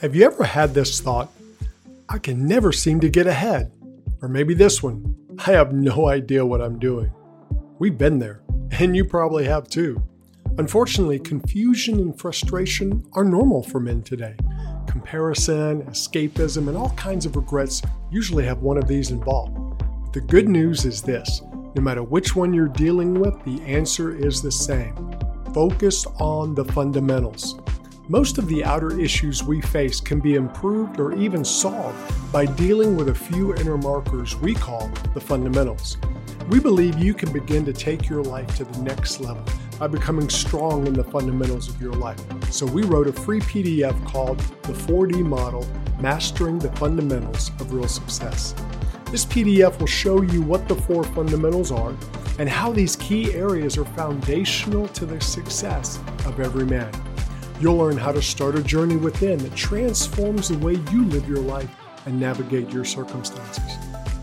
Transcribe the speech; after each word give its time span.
Have 0.00 0.14
you 0.14 0.26
ever 0.26 0.44
had 0.44 0.74
this 0.74 1.00
thought? 1.00 1.32
I 2.06 2.18
can 2.18 2.46
never 2.46 2.70
seem 2.70 3.00
to 3.00 3.08
get 3.08 3.26
ahead. 3.26 3.72
Or 4.20 4.28
maybe 4.28 4.52
this 4.52 4.82
one 4.82 5.16
I 5.38 5.52
have 5.52 5.72
no 5.72 6.08
idea 6.08 6.44
what 6.44 6.60
I'm 6.60 6.78
doing. 6.78 7.10
We've 7.78 7.96
been 7.96 8.18
there, 8.18 8.42
and 8.72 8.94
you 8.94 9.06
probably 9.06 9.46
have 9.46 9.70
too. 9.70 10.02
Unfortunately, 10.58 11.18
confusion 11.18 11.98
and 11.98 12.18
frustration 12.20 13.06
are 13.14 13.24
normal 13.24 13.62
for 13.62 13.80
men 13.80 14.02
today. 14.02 14.36
Comparison, 14.86 15.84
escapism, 15.84 16.68
and 16.68 16.76
all 16.76 16.90
kinds 16.90 17.24
of 17.24 17.34
regrets 17.34 17.80
usually 18.10 18.44
have 18.44 18.58
one 18.58 18.76
of 18.76 18.86
these 18.86 19.10
involved. 19.10 19.82
The 20.12 20.20
good 20.20 20.46
news 20.46 20.84
is 20.84 21.00
this 21.00 21.40
no 21.74 21.80
matter 21.80 22.02
which 22.02 22.36
one 22.36 22.52
you're 22.52 22.68
dealing 22.68 23.14
with, 23.14 23.42
the 23.44 23.62
answer 23.62 24.14
is 24.14 24.42
the 24.42 24.52
same. 24.52 24.94
Focus 25.54 26.04
on 26.18 26.54
the 26.54 26.66
fundamentals. 26.66 27.58
Most 28.08 28.38
of 28.38 28.46
the 28.46 28.64
outer 28.64 29.00
issues 29.00 29.42
we 29.42 29.60
face 29.60 29.98
can 29.98 30.20
be 30.20 30.36
improved 30.36 31.00
or 31.00 31.12
even 31.14 31.44
solved 31.44 31.98
by 32.32 32.46
dealing 32.46 32.94
with 32.94 33.08
a 33.08 33.14
few 33.14 33.52
inner 33.56 33.76
markers 33.76 34.36
we 34.36 34.54
call 34.54 34.88
the 35.12 35.20
fundamentals. 35.20 35.96
We 36.48 36.60
believe 36.60 37.00
you 37.00 37.14
can 37.14 37.32
begin 37.32 37.64
to 37.64 37.72
take 37.72 38.08
your 38.08 38.22
life 38.22 38.56
to 38.58 38.64
the 38.64 38.78
next 38.82 39.18
level 39.18 39.42
by 39.80 39.88
becoming 39.88 40.28
strong 40.28 40.86
in 40.86 40.92
the 40.92 41.02
fundamentals 41.02 41.68
of 41.68 41.82
your 41.82 41.94
life. 41.94 42.20
So, 42.52 42.64
we 42.64 42.84
wrote 42.84 43.08
a 43.08 43.12
free 43.12 43.40
PDF 43.40 44.06
called 44.06 44.38
The 44.38 44.72
4D 44.72 45.24
Model 45.24 45.66
Mastering 45.98 46.60
the 46.60 46.70
Fundamentals 46.76 47.50
of 47.58 47.72
Real 47.72 47.88
Success. 47.88 48.54
This 49.10 49.24
PDF 49.24 49.80
will 49.80 49.88
show 49.88 50.22
you 50.22 50.42
what 50.42 50.68
the 50.68 50.76
four 50.76 51.02
fundamentals 51.02 51.72
are 51.72 51.92
and 52.38 52.48
how 52.48 52.70
these 52.72 52.94
key 52.94 53.34
areas 53.34 53.76
are 53.76 53.84
foundational 53.84 54.86
to 54.88 55.06
the 55.06 55.20
success 55.20 55.98
of 56.24 56.38
every 56.38 56.66
man. 56.66 56.92
You'll 57.58 57.78
learn 57.78 57.96
how 57.96 58.12
to 58.12 58.20
start 58.20 58.54
a 58.54 58.62
journey 58.62 58.96
within 58.96 59.38
that 59.38 59.56
transforms 59.56 60.48
the 60.48 60.58
way 60.58 60.74
you 60.92 61.06
live 61.06 61.26
your 61.26 61.40
life 61.40 61.70
and 62.04 62.20
navigate 62.20 62.70
your 62.70 62.84
circumstances. 62.84 63.64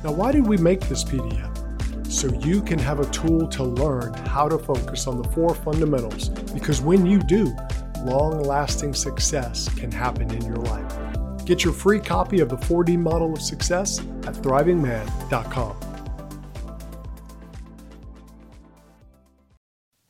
Now, 0.03 0.11
why 0.11 0.31
did 0.31 0.45
we 0.45 0.57
make 0.57 0.81
this 0.81 1.03
PDF? 1.03 1.49
So 2.11 2.27
you 2.45 2.61
can 2.61 2.77
have 2.77 2.99
a 2.99 3.09
tool 3.09 3.47
to 3.47 3.63
learn 3.63 4.13
how 4.13 4.47
to 4.47 4.59
focus 4.59 5.07
on 5.07 5.19
the 5.19 5.27
four 5.29 5.55
fundamentals, 5.55 6.29
because 6.29 6.79
when 6.79 7.07
you 7.07 7.19
do, 7.19 7.51
long 8.01 8.43
lasting 8.43 8.93
success 8.93 9.67
can 9.79 9.91
happen 9.91 10.29
in 10.29 10.45
your 10.45 10.57
life. 10.57 11.45
Get 11.45 11.63
your 11.63 11.73
free 11.73 11.99
copy 11.99 12.39
of 12.39 12.49
the 12.49 12.57
4D 12.57 12.99
model 12.99 13.33
of 13.33 13.41
success 13.41 13.99
at 13.99 14.35
thrivingman.com. 14.35 15.92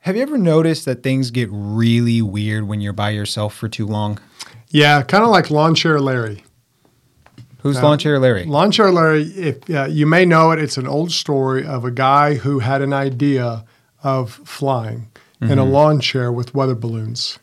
Have 0.04 0.18
you 0.18 0.22
ever 0.22 0.38
noticed 0.38 0.84
that 0.84 1.02
things 1.02 1.32
get 1.32 1.48
really 1.50 2.22
weird 2.22 2.68
when 2.68 2.82
you're 2.82 2.92
by 2.92 3.12
yourself 3.12 3.56
for 3.56 3.70
too 3.70 3.88
long? 3.88 4.20
Yeah, 4.68 5.02
kind 5.02 5.24
of 5.24 5.30
like 5.30 5.50
Lawn 5.50 5.76
Chair 5.76 5.98
Larry. 6.02 6.44
Who's 7.60 7.82
Lawn 7.82 7.98
Chair 7.98 8.20
Larry? 8.20 8.44
Lawn 8.44 8.70
Chair 8.70 8.92
Larry, 8.92 9.24
if 9.24 9.70
uh, 9.70 9.86
you 9.86 10.06
may 10.06 10.26
know 10.26 10.52
it, 10.52 10.60
it's 10.60 10.76
an 10.76 10.88
old 10.88 11.14
story 11.14 11.66
of 11.66 11.86
a 11.86 11.92
guy 11.92 12.34
who 12.34 12.60
had 12.60 12.82
an 12.82 12.92
idea 12.92 13.64
of 14.04 14.34
flying 14.34 15.10
in 15.40 15.58
a 15.58 15.64
lawn 15.64 16.02
chair 16.02 16.34
with 16.34 16.54
weather 16.54 16.76
balloons. 16.76 17.40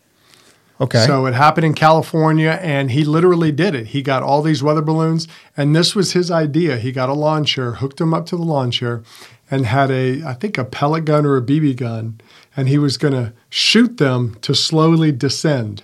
Okay. 0.80 1.04
So 1.04 1.26
it 1.26 1.34
happened 1.34 1.66
in 1.66 1.74
California, 1.74 2.58
and 2.62 2.90
he 2.90 3.04
literally 3.04 3.52
did 3.52 3.74
it. 3.74 3.88
He 3.88 4.00
got 4.00 4.22
all 4.22 4.40
these 4.40 4.62
weather 4.62 4.80
balloons, 4.80 5.28
and 5.54 5.76
this 5.76 5.94
was 5.94 6.12
his 6.12 6.30
idea. 6.30 6.78
He 6.78 6.90
got 6.90 7.10
a 7.10 7.14
lawn 7.14 7.44
chair, 7.44 7.72
hooked 7.72 7.98
them 7.98 8.14
up 8.14 8.24
to 8.26 8.36
the 8.36 8.42
lawn 8.42 8.70
chair, 8.70 9.02
and 9.50 9.66
had 9.66 9.90
a, 9.90 10.22
I 10.22 10.32
think, 10.32 10.56
a 10.56 10.64
pellet 10.64 11.04
gun 11.04 11.26
or 11.26 11.36
a 11.36 11.42
BB 11.42 11.76
gun, 11.76 12.18
and 12.56 12.68
he 12.68 12.78
was 12.78 12.96
going 12.96 13.12
to 13.12 13.34
shoot 13.50 13.98
them 13.98 14.36
to 14.40 14.54
slowly 14.54 15.12
descend. 15.12 15.82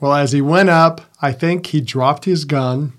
Well, 0.00 0.14
as 0.14 0.32
he 0.32 0.40
went 0.40 0.70
up, 0.70 1.02
I 1.20 1.32
think 1.32 1.66
he 1.66 1.80
dropped 1.82 2.24
his 2.24 2.44
gun 2.46 2.94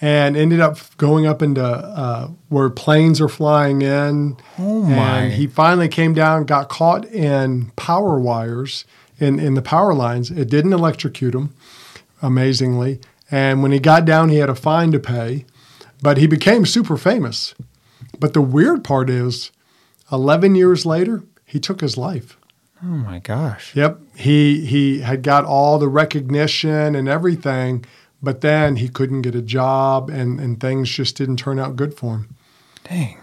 and 0.00 0.36
ended 0.36 0.60
up 0.60 0.78
going 0.98 1.26
up 1.26 1.40
into 1.40 1.64
uh, 1.64 2.28
where 2.48 2.68
planes 2.68 3.20
are 3.20 3.28
flying 3.28 3.80
in. 3.80 4.36
Oh, 4.58 4.82
my. 4.82 5.20
And 5.20 5.32
he 5.32 5.46
finally 5.46 5.88
came 5.88 6.12
down, 6.12 6.44
got 6.44 6.68
caught 6.68 7.06
in 7.06 7.70
power 7.76 8.18
wires 8.18 8.84
in, 9.18 9.38
in 9.38 9.54
the 9.54 9.62
power 9.62 9.94
lines. 9.94 10.30
It 10.30 10.48
didn't 10.48 10.72
electrocute 10.72 11.34
him, 11.34 11.54
amazingly. 12.22 13.00
And 13.30 13.62
when 13.62 13.72
he 13.72 13.78
got 13.78 14.04
down, 14.04 14.28
he 14.28 14.36
had 14.36 14.50
a 14.50 14.54
fine 14.54 14.92
to 14.92 15.00
pay, 15.00 15.44
but 16.02 16.18
he 16.18 16.26
became 16.26 16.66
super 16.66 16.96
famous. 16.96 17.54
But 18.18 18.32
the 18.32 18.42
weird 18.42 18.84
part 18.84 19.10
is, 19.10 19.50
11 20.12 20.54
years 20.54 20.84
later, 20.86 21.22
he 21.44 21.58
took 21.58 21.80
his 21.80 21.96
life. 21.96 22.36
oh 22.82 22.86
my 22.86 23.18
gosh. 23.18 23.74
Yep, 23.74 24.00
he 24.16 24.66
he 24.66 25.00
had 25.00 25.22
got 25.22 25.44
all 25.44 25.78
the 25.78 25.88
recognition 25.88 26.94
and 26.94 27.08
everything, 27.08 27.84
but 28.22 28.40
then 28.40 28.76
he 28.76 28.88
couldn't 28.88 29.22
get 29.22 29.34
a 29.34 29.42
job, 29.42 30.10
and 30.10 30.38
and 30.40 30.60
things 30.60 30.90
just 30.90 31.16
didn't 31.16 31.36
turn 31.38 31.58
out 31.58 31.76
good 31.76 31.94
for 31.94 32.14
him. 32.16 32.36
Dang. 32.88 33.18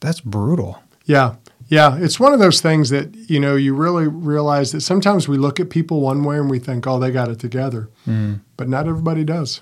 That's 0.00 0.20
brutal. 0.20 0.82
Yeah, 1.04 1.34
yeah, 1.68 1.98
it's 1.98 2.18
one 2.18 2.32
of 2.32 2.38
those 2.38 2.60
things 2.60 2.90
that 2.90 3.14
you 3.14 3.38
know 3.38 3.54
you 3.54 3.74
really 3.74 4.08
realize 4.08 4.72
that 4.72 4.80
sometimes 4.80 5.28
we 5.28 5.36
look 5.36 5.60
at 5.60 5.70
people 5.70 6.00
one 6.00 6.24
way 6.24 6.36
and 6.36 6.50
we 6.50 6.58
think, 6.58 6.86
oh, 6.86 6.98
they 6.98 7.10
got 7.10 7.28
it 7.28 7.38
together, 7.38 7.90
mm. 8.06 8.40
but 8.56 8.68
not 8.68 8.88
everybody 8.88 9.22
does. 9.22 9.60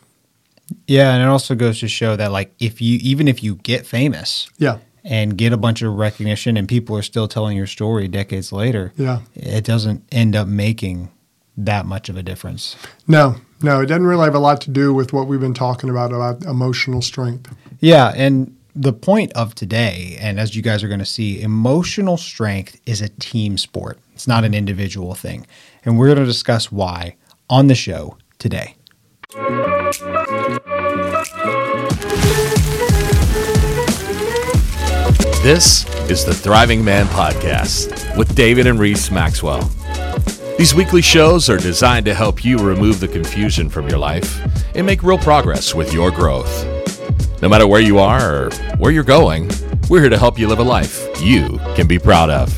Yeah, 0.87 1.15
and 1.15 1.22
it 1.22 1.27
also 1.27 1.55
goes 1.55 1.81
to 1.81 1.89
show 1.89 2.17
that 2.17 2.33
like 2.33 2.55
if 2.59 2.81
you 2.81 2.99
even 3.03 3.28
if 3.28 3.43
you 3.43 3.56
get 3.56 3.87
famous 3.87 4.49
Yeah, 4.59 4.78
and 5.05 5.37
get 5.37 5.53
a 5.53 5.56
bunch 5.56 5.83
of 5.83 5.94
recognition 5.94 6.56
and 6.56 6.69
people 6.69 6.97
are 6.97 7.03
still 7.03 7.28
telling 7.28 7.56
your 7.56 7.67
story 7.67 8.09
decades 8.09 8.53
later, 8.53 8.93
yeah. 8.97 9.21
it 9.34 9.65
doesn't 9.65 10.03
end 10.11 10.34
up 10.34 10.49
making 10.49 11.11
that 11.56 11.87
much 11.87 12.09
of 12.09 12.17
a 12.17 12.23
difference. 12.23 12.77
No, 13.06 13.37
no, 13.62 13.81
it 13.81 13.87
doesn't 13.87 14.06
really 14.06 14.25
have 14.25 14.34
a 14.34 14.41
lot 14.41 14.61
to 14.62 14.71
do 14.71 14.93
with 14.93 15.12
what 15.12 15.27
we've 15.27 15.41
been 15.41 15.55
talking 15.55 15.88
about 15.88 16.12
about 16.12 16.44
emotional 16.44 17.03
strength. 17.03 17.55
Yeah, 17.81 18.12
and 18.15 18.56
the 18.76 18.92
point 18.92 19.32
of 19.32 19.54
today, 19.54 20.19
and 20.20 20.38
as 20.38 20.54
you 20.54 20.60
guys 20.60 20.84
are 20.84 20.88
going 20.88 21.00
to 21.00 21.06
see, 21.06 21.41
emotional 21.41 22.19
strength 22.19 22.78
is 22.84 23.00
a 23.00 23.09
team 23.09 23.56
sport. 23.56 23.98
It's 24.12 24.28
not 24.28 24.44
an 24.44 24.53
individual 24.53 25.14
thing. 25.14 25.47
And 25.84 25.98
we're 25.98 26.06
going 26.06 26.19
to 26.19 26.26
discuss 26.26 26.70
why 26.70 27.16
on 27.48 27.69
the 27.69 27.75
show 27.75 28.19
today. 28.38 28.76
This 35.43 35.87
is 36.10 36.25
the 36.25 36.34
Thriving 36.34 36.84
Man 36.84 37.06
Podcast 37.06 38.16
with 38.19 38.34
David 38.34 38.66
and 38.66 38.78
Reese 38.78 39.10
Maxwell. 39.10 39.70
These 40.58 40.75
weekly 40.75 41.03
shows 41.03 41.48
are 41.48 41.56
designed 41.56 42.04
to 42.06 42.14
help 42.14 42.44
you 42.44 42.58
remove 42.58 43.00
the 43.00 43.08
confusion 43.08 43.70
from 43.70 43.88
your 43.88 43.98
life 43.98 44.38
and 44.75 44.84
make 44.84 45.03
real 45.03 45.19
progress 45.19 45.75
with 45.75 45.94
your 45.94 46.10
growth. 46.10 46.75
No 47.43 47.49
matter 47.49 47.67
where 47.67 47.81
you 47.81 47.99
are 47.99 48.45
or 48.47 48.51
where 48.79 48.91
you're 48.93 49.05
going, 49.05 49.51
we're 49.89 50.01
here 50.01 50.09
to 50.11 50.19
help 50.19 50.39
you 50.39 50.49
live 50.49 50.59
a 50.59 50.63
life 50.65 51.07
you 51.23 51.59
can 51.75 51.87
be 51.87 51.99
proud 51.99 52.31
of. 52.31 52.53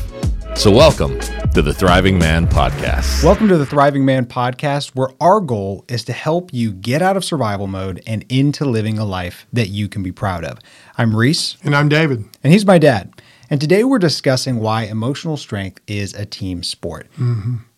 So, 0.57 0.71
welcome 0.71 1.19
to 1.53 1.61
the 1.61 1.73
Thriving 1.73 2.17
Man 2.17 2.47
Podcast. 2.47 3.23
Welcome 3.23 3.47
to 3.49 3.57
the 3.57 3.65
Thriving 3.65 4.03
Man 4.05 4.25
podcast, 4.25 4.89
where 4.95 5.09
our 5.21 5.39
goal 5.41 5.85
is 5.87 6.03
to 6.05 6.13
help 6.13 6.53
you 6.53 6.71
get 6.71 7.01
out 7.01 7.15
of 7.17 7.23
survival 7.23 7.67
mode 7.67 8.01
and 8.07 8.25
into 8.29 8.65
living 8.65 8.97
a 8.99 9.05
life 9.05 9.45
that 9.53 9.67
you 9.69 9.87
can 9.87 10.01
be 10.03 10.11
proud 10.11 10.43
of. 10.43 10.59
I'm 10.97 11.15
Reese, 11.15 11.57
And 11.63 11.75
I'm 11.75 11.87
David. 11.89 12.25
and 12.43 12.51
he's 12.53 12.65
my 12.65 12.77
dad. 12.77 13.13
And 13.49 13.59
today 13.61 13.83
we're 13.83 13.99
discussing 13.99 14.59
why 14.59 14.83
emotional 14.83 15.37
strength 15.37 15.81
is 15.87 16.13
a 16.13 16.25
team 16.25 16.61
sport. 16.63 17.07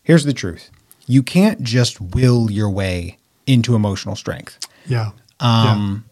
Here's 0.03 0.25
the 0.25 0.33
truth 0.33 0.69
you 1.07 1.23
can't 1.23 1.61
just 1.63 1.99
will 1.99 2.49
your 2.51 2.69
way 2.69 3.17
into 3.47 3.75
emotional 3.75 4.15
strength. 4.15 4.59
Yeah, 4.87 5.11
Um, 5.39 6.05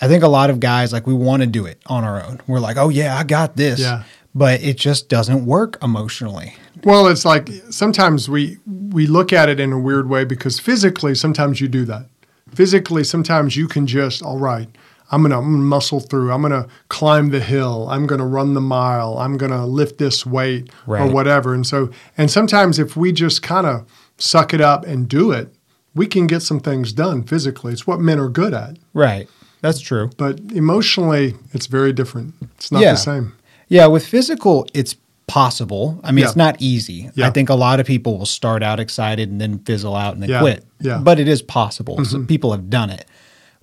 I 0.00 0.08
think 0.08 0.22
a 0.22 0.28
lot 0.28 0.50
of 0.50 0.60
guys 0.60 0.92
like 0.92 1.06
we 1.06 1.14
want 1.14 1.42
to 1.42 1.46
do 1.46 1.66
it 1.66 1.80
on 1.86 2.04
our 2.04 2.22
own. 2.22 2.40
We're 2.46 2.60
like, 2.60 2.76
oh 2.76 2.88
yeah, 2.88 3.16
I 3.16 3.24
got 3.24 3.56
this. 3.56 3.80
Yeah. 3.80 4.04
But 4.34 4.62
it 4.62 4.76
just 4.76 5.08
doesn't 5.08 5.46
work 5.46 5.78
emotionally. 5.82 6.54
Well, 6.84 7.08
it's 7.08 7.24
like 7.24 7.48
sometimes 7.70 8.28
we 8.28 8.58
we 8.66 9.06
look 9.06 9.32
at 9.32 9.48
it 9.48 9.58
in 9.58 9.72
a 9.72 9.78
weird 9.78 10.08
way 10.08 10.24
because 10.24 10.60
physically 10.60 11.14
sometimes 11.14 11.60
you 11.60 11.68
do 11.68 11.84
that. 11.86 12.06
Physically 12.54 13.04
sometimes 13.04 13.56
you 13.56 13.66
can 13.66 13.86
just 13.86 14.22
all 14.22 14.38
right. 14.38 14.68
I'm 15.10 15.22
gonna, 15.22 15.38
I'm 15.38 15.52
gonna 15.52 15.58
muscle 15.58 16.00
through. 16.00 16.32
I'm 16.32 16.42
gonna 16.42 16.66
climb 16.88 17.30
the 17.30 17.40
hill. 17.40 17.88
I'm 17.88 18.06
gonna 18.06 18.26
run 18.26 18.54
the 18.54 18.60
mile. 18.60 19.18
I'm 19.18 19.36
gonna 19.36 19.66
lift 19.66 19.98
this 19.98 20.26
weight 20.26 20.70
or 21.04 21.10
whatever. 21.12 21.54
And 21.54 21.66
so 21.66 21.90
and 22.18 22.30
sometimes 22.30 22.78
if 22.78 22.96
we 22.96 23.12
just 23.12 23.42
kind 23.42 23.66
of 23.66 23.86
suck 24.18 24.52
it 24.52 24.60
up 24.60 24.84
and 24.84 25.08
do 25.08 25.30
it, 25.30 25.54
we 25.94 26.06
can 26.06 26.26
get 26.26 26.40
some 26.40 26.60
things 26.60 26.92
done 26.92 27.22
physically. 27.22 27.72
It's 27.72 27.86
what 27.86 28.00
men 28.00 28.18
are 28.18 28.28
good 28.28 28.52
at. 28.52 28.76
Right. 28.92 29.28
That's 29.66 29.80
true. 29.80 30.10
But 30.16 30.38
emotionally, 30.54 31.34
it's 31.52 31.66
very 31.66 31.92
different. 31.92 32.34
It's 32.56 32.70
not 32.70 32.82
Yeah. 32.82 32.92
the 32.92 32.98
same. 32.98 33.32
Yeah, 33.68 33.86
with 33.86 34.06
physical, 34.06 34.66
it's 34.74 34.94
possible. 35.26 35.98
I 36.04 36.12
mean, 36.12 36.24
it's 36.24 36.36
not 36.36 36.56
easy. 36.60 37.10
Yeah. 37.14 37.26
I 37.26 37.30
think 37.30 37.48
a 37.48 37.54
lot 37.54 37.80
of 37.80 37.86
people 37.86 38.16
will 38.16 38.26
start 38.26 38.62
out 38.62 38.78
excited 38.78 39.28
and 39.30 39.40
then 39.40 39.58
fizzle 39.58 39.96
out 39.96 40.14
and 40.14 40.22
they 40.22 40.28
Yeah. 40.28 40.40
quit. 40.40 40.64
Yeah. 40.80 40.94
Mm-hmm. 40.94 41.04
But 41.04 41.18
it 41.18 41.26
is 41.28 41.42
possible. 41.42 42.04
So 42.04 42.22
people 42.24 42.52
have 42.52 42.70
done 42.70 42.90
it. 42.90 43.04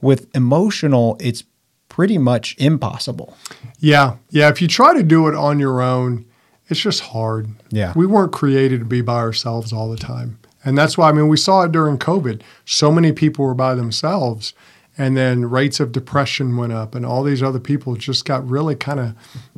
With 0.02 0.28
emotional, 0.36 1.16
it's 1.22 1.44
pretty 1.88 2.18
much 2.18 2.56
impossible. 2.60 3.38
Yeah, 3.80 4.16
yeah. 4.30 4.50
If 4.50 4.62
you 4.62 4.68
try 4.68 4.94
to 4.94 5.04
do 5.04 5.28
it 5.28 5.36
on 5.36 5.58
your 5.60 5.82
own, 5.82 6.26
it's 6.68 6.82
just 6.82 7.00
hard. 7.02 7.48
Yeah. 7.72 7.94
we 7.96 8.06
weren't 8.06 8.34
created 8.34 8.80
to 8.80 8.86
be 8.86 9.02
by 9.02 9.18
ourselves 9.20 9.72
all 9.72 9.90
the 9.90 9.98
time, 9.98 10.38
And 10.66 10.78
that's 10.78 10.98
why, 10.98 11.10
I 11.10 11.12
mean, 11.14 11.28
we 11.28 11.38
saw 11.38 11.62
it 11.64 11.72
during 11.72 11.98
COVID. 11.98 12.42
So 12.66 12.92
many 12.92 13.12
people 13.12 13.46
were 13.46 13.54
by 13.54 13.74
themselves, 13.76 14.54
and 14.98 15.18
then 15.18 15.46
rates 15.50 15.80
of 15.80 15.92
depression 15.92 16.56
went 16.58 16.74
up, 16.74 16.94
and 16.96 17.06
all 17.06 17.24
these 17.24 17.42
other 17.42 17.60
people 17.60 17.96
just 17.96 18.26
got 18.26 18.48
really 18.48 18.76
kind 18.76 19.00
of 19.00 19.16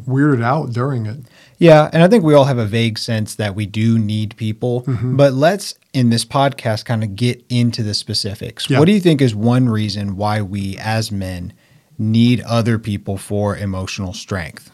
weirded 0.08 0.44
out 0.44 0.72
during 0.72 1.06
it. 1.06 1.18
Yeah, 1.58 1.90
and 1.94 2.04
I 2.04 2.08
think 2.08 2.24
we 2.24 2.34
all 2.34 2.46
have 2.46 2.58
a 2.58 2.66
vague 2.66 2.98
sense 2.98 3.36
that 3.36 3.56
we 3.56 3.66
do 3.66 3.98
need 4.00 4.36
people, 4.38 4.82
Mm-hmm. 4.84 5.16
but 5.18 5.34
let's 5.34 5.76
in 5.94 6.10
this 6.10 6.26
podcast 6.26 6.86
kind 6.86 7.04
of 7.04 7.16
get 7.16 7.44
into 7.50 7.82
the 7.84 7.94
specifics. 7.94 8.70
Yeah. 8.70 8.80
What 8.80 8.86
do 8.86 8.92
you 8.92 9.00
think 9.00 9.22
is 9.22 9.34
one 9.34 9.70
reason 9.70 10.18
why 10.18 10.42
we 10.42 10.78
as 10.80 11.12
men 11.12 11.54
need 11.98 12.42
other 12.42 12.78
people 12.78 13.18
for 13.18 13.56
emotional 13.56 14.14
strength? 14.14 14.70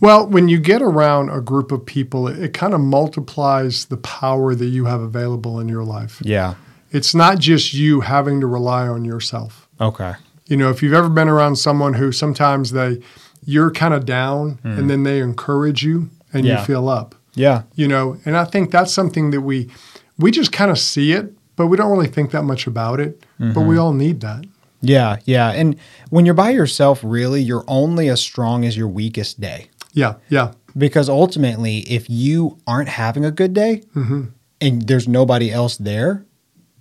Well, 0.00 0.26
when 0.26 0.48
you 0.48 0.58
get 0.58 0.80
around 0.80 1.28
a 1.28 1.40
group 1.42 1.70
of 1.70 1.84
people, 1.84 2.26
it, 2.28 2.38
it 2.42 2.54
kind 2.54 2.72
of 2.72 2.80
multiplies 2.80 3.84
the 3.86 3.98
power 3.98 4.54
that 4.54 4.64
you 4.66 4.86
have 4.86 5.02
available 5.02 5.60
in 5.60 5.68
your 5.68 5.84
life. 5.84 6.20
Yeah. 6.24 6.54
It's 6.90 7.14
not 7.14 7.38
just 7.38 7.74
you 7.74 8.00
having 8.00 8.40
to 8.40 8.46
rely 8.46 8.88
on 8.88 9.04
yourself. 9.04 9.61
Okay. 9.82 10.12
You 10.46 10.56
know, 10.56 10.70
if 10.70 10.82
you've 10.82 10.92
ever 10.94 11.08
been 11.08 11.28
around 11.28 11.56
someone 11.56 11.94
who 11.94 12.12
sometimes 12.12 12.70
they 12.72 13.00
you're 13.44 13.70
kind 13.72 13.92
of 13.92 14.04
down 14.06 14.58
and 14.62 14.88
then 14.88 15.02
they 15.02 15.18
encourage 15.20 15.82
you 15.82 16.08
and 16.32 16.46
Yeah. 16.46 16.60
you 16.60 16.64
feel 16.66 16.88
up. 16.88 17.14
Yeah. 17.34 17.62
You 17.74 17.88
know, 17.88 18.16
and 18.24 18.36
I 18.36 18.44
think 18.44 18.70
that's 18.70 18.92
something 18.92 19.30
that 19.32 19.40
we 19.40 19.68
we 20.18 20.30
just 20.30 20.52
kind 20.52 20.70
of 20.70 20.78
see 20.78 21.12
it, 21.12 21.32
but 21.56 21.66
we 21.66 21.76
don't 21.76 21.90
really 21.90 22.06
think 22.06 22.30
that 22.30 22.44
much 22.44 22.66
about 22.66 23.00
it. 23.00 23.24
But 23.40 23.62
we 23.62 23.76
all 23.76 23.92
need 23.92 24.20
that. 24.20 24.44
Yeah, 24.80 25.16
yeah. 25.24 25.50
And 25.50 25.76
when 26.10 26.24
you're 26.26 26.34
by 26.34 26.50
yourself, 26.50 27.00
really, 27.02 27.40
you're 27.42 27.64
only 27.68 28.08
as 28.08 28.20
strong 28.20 28.64
as 28.64 28.76
your 28.76 28.88
weakest 28.88 29.40
day. 29.40 29.68
Yeah, 29.92 30.14
yeah. 30.28 30.52
Because 30.76 31.08
ultimately, 31.08 31.78
if 31.80 32.08
you 32.10 32.58
aren't 32.66 32.88
having 32.88 33.24
a 33.24 33.30
good 33.30 33.52
day 33.54 33.82
Mm-hmm. 33.96 34.22
and 34.60 34.82
there's 34.82 35.06
nobody 35.08 35.50
else 35.52 35.76
there, 35.76 36.24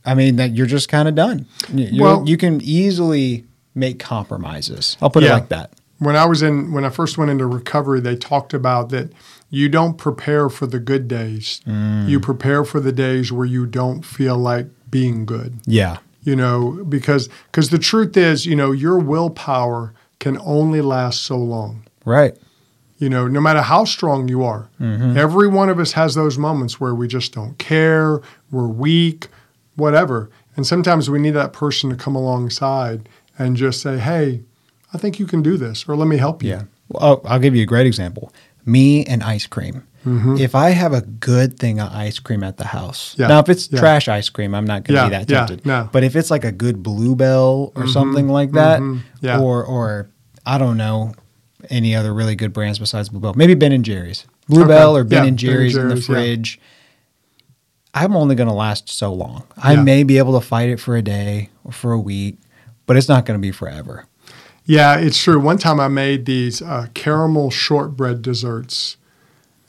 I 0.05 0.15
mean, 0.15 0.35
that 0.37 0.55
you're 0.55 0.65
just 0.67 0.89
kind 0.89 1.07
of 1.07 1.15
done. 1.15 1.45
You, 1.73 2.01
Well- 2.01 2.23
you 2.27 2.37
can 2.37 2.59
easily 2.61 3.45
make 3.75 3.99
compromises. 3.99 4.97
I'll 5.01 5.09
put 5.09 5.23
it 5.23 5.29
like 5.31 5.49
that. 5.49 5.71
When 5.99 6.15
I 6.15 6.25
was 6.25 6.41
in 6.41 6.71
when 6.71 6.83
I 6.83 6.89
first 6.89 7.17
went 7.17 7.29
into 7.29 7.45
recovery, 7.45 7.99
they 7.99 8.15
talked 8.15 8.53
about 8.55 8.89
that 8.89 9.11
you 9.51 9.69
don't 9.69 9.97
prepare 9.97 10.49
for 10.49 10.65
the 10.65 10.79
good 10.79 11.07
days. 11.07 11.61
Mm. 11.67 12.09
You 12.09 12.19
prepare 12.19 12.63
for 12.65 12.79
the 12.79 12.91
days 12.91 13.31
where 13.31 13.45
you 13.45 13.65
don't 13.67 14.03
feel 14.03 14.37
like 14.37 14.67
being 14.89 15.25
good. 15.25 15.59
Yeah. 15.65 15.97
you 16.23 16.35
know 16.35 16.83
because 16.87 17.29
because 17.47 17.69
the 17.69 17.79
truth 17.79 18.15
is 18.17 18.45
you 18.45 18.55
know 18.55 18.71
your 18.71 18.97
willpower 18.99 19.93
can 20.19 20.37
only 20.39 20.81
last 20.81 21.23
so 21.23 21.35
long 21.37 21.83
Right. 22.05 22.37
you 22.99 23.09
know 23.09 23.27
no 23.27 23.41
matter 23.41 23.61
how 23.61 23.85
strong 23.85 24.27
you 24.27 24.43
are 24.43 24.69
mm-hmm. 24.79 25.17
every 25.17 25.47
one 25.47 25.69
of 25.69 25.79
us 25.79 25.93
has 25.93 26.13
those 26.13 26.37
moments 26.37 26.79
where 26.79 26.93
we 26.93 27.07
just 27.07 27.33
don't 27.33 27.57
care 27.57 28.21
we're 28.51 28.67
weak 28.67 29.29
whatever 29.81 30.29
and 30.55 30.65
sometimes 30.65 31.09
we 31.09 31.19
need 31.19 31.31
that 31.31 31.51
person 31.53 31.89
to 31.89 31.95
come 31.95 32.15
alongside 32.15 33.09
and 33.37 33.57
just 33.57 33.81
say 33.81 33.97
hey 33.97 34.41
i 34.93 34.97
think 34.97 35.19
you 35.19 35.25
can 35.25 35.41
do 35.41 35.57
this 35.57 35.87
or 35.87 35.95
let 35.95 36.07
me 36.07 36.17
help 36.17 36.41
you 36.43 36.49
Yeah. 36.51 36.63
Well, 36.91 37.03
I'll, 37.03 37.21
I'll 37.33 37.39
give 37.39 37.55
you 37.55 37.63
a 37.63 37.65
great 37.65 37.87
example. 37.87 38.33
Me 38.65 39.05
and 39.05 39.23
ice 39.23 39.47
cream. 39.47 39.87
Mm-hmm. 40.05 40.35
If 40.39 40.55
I 40.55 40.71
have 40.71 40.91
a 40.91 40.99
good 41.01 41.57
thing 41.57 41.79
of 41.79 41.89
ice 41.93 42.19
cream 42.19 42.43
at 42.43 42.57
the 42.57 42.65
house, 42.65 43.15
Yeah. 43.17 43.27
now 43.27 43.39
if 43.39 43.47
it's 43.47 43.69
Yeah. 43.71 43.79
trash 43.79 44.09
ice 44.09 44.27
cream, 44.27 44.53
I'm 44.53 44.65
not 44.65 44.83
going 44.83 44.95
to 44.97 45.01
Yeah. 45.03 45.09
be 45.09 45.15
that 45.15 45.29
Yeah. 45.31 45.45
tempted. 45.45 45.65
No. 45.65 45.87
But 45.93 46.03
if 46.03 46.17
it's 46.17 46.29
like 46.29 46.43
a 46.43 46.51
good 46.51 46.83
Blue 46.83 47.15
Bell 47.15 47.71
or 47.75 47.83
mm-hmm. 47.83 47.91
something 47.91 48.27
like 48.27 48.51
that, 48.59 48.81
mm-hmm. 48.81 48.99
Yeah. 49.25 49.39
or 49.39 49.63
or 49.63 50.09
I 50.45 50.57
don't 50.57 50.75
know 50.75 51.13
any 51.69 51.95
other 51.95 52.13
really 52.13 52.35
good 52.35 52.51
brands 52.51 52.77
besides 52.77 53.07
Blue 53.07 53.21
Bell, 53.21 53.33
maybe 53.37 53.53
Ben 53.53 53.71
and 53.71 53.85
Jerry's, 53.85 54.25
Blue 54.49 54.65
Bell 54.65 54.91
Okay. 54.91 54.99
or 54.99 55.03
Ben 55.05 55.19
and 55.19 55.23
Ben 55.23 55.27
and 55.29 55.39
Jerry's 55.39 55.77
in 55.77 55.87
the 55.87 56.01
fridge. 56.01 56.59
I'm 57.93 58.15
only 58.15 58.35
going 58.35 58.47
to 58.47 58.53
last 58.55 58.89
so 58.89 59.13
long. 59.13 59.43
I 59.57 59.73
Yeah. 59.73 59.83
may 59.83 60.03
be 60.03 60.17
able 60.17 60.39
to 60.39 60.45
fight 60.45 60.69
it 60.69 60.79
for 60.79 60.95
a 60.95 61.01
day 61.01 61.49
or 61.63 61.71
for 61.71 61.91
a 61.91 61.99
week, 61.99 62.37
but 62.85 62.95
it's 62.97 63.09
not 63.09 63.25
going 63.25 63.37
to 63.37 63.41
be 63.41 63.51
forever. 63.51 64.05
Yeah, 64.65 64.95
it's 64.97 65.21
true. 65.21 65.39
One 65.39 65.57
time 65.57 65.79
I 65.79 65.87
made 65.87 66.25
these 66.25 66.61
uh, 66.61 66.87
caramel 66.93 67.49
shortbread 67.51 68.21
desserts, 68.21 68.95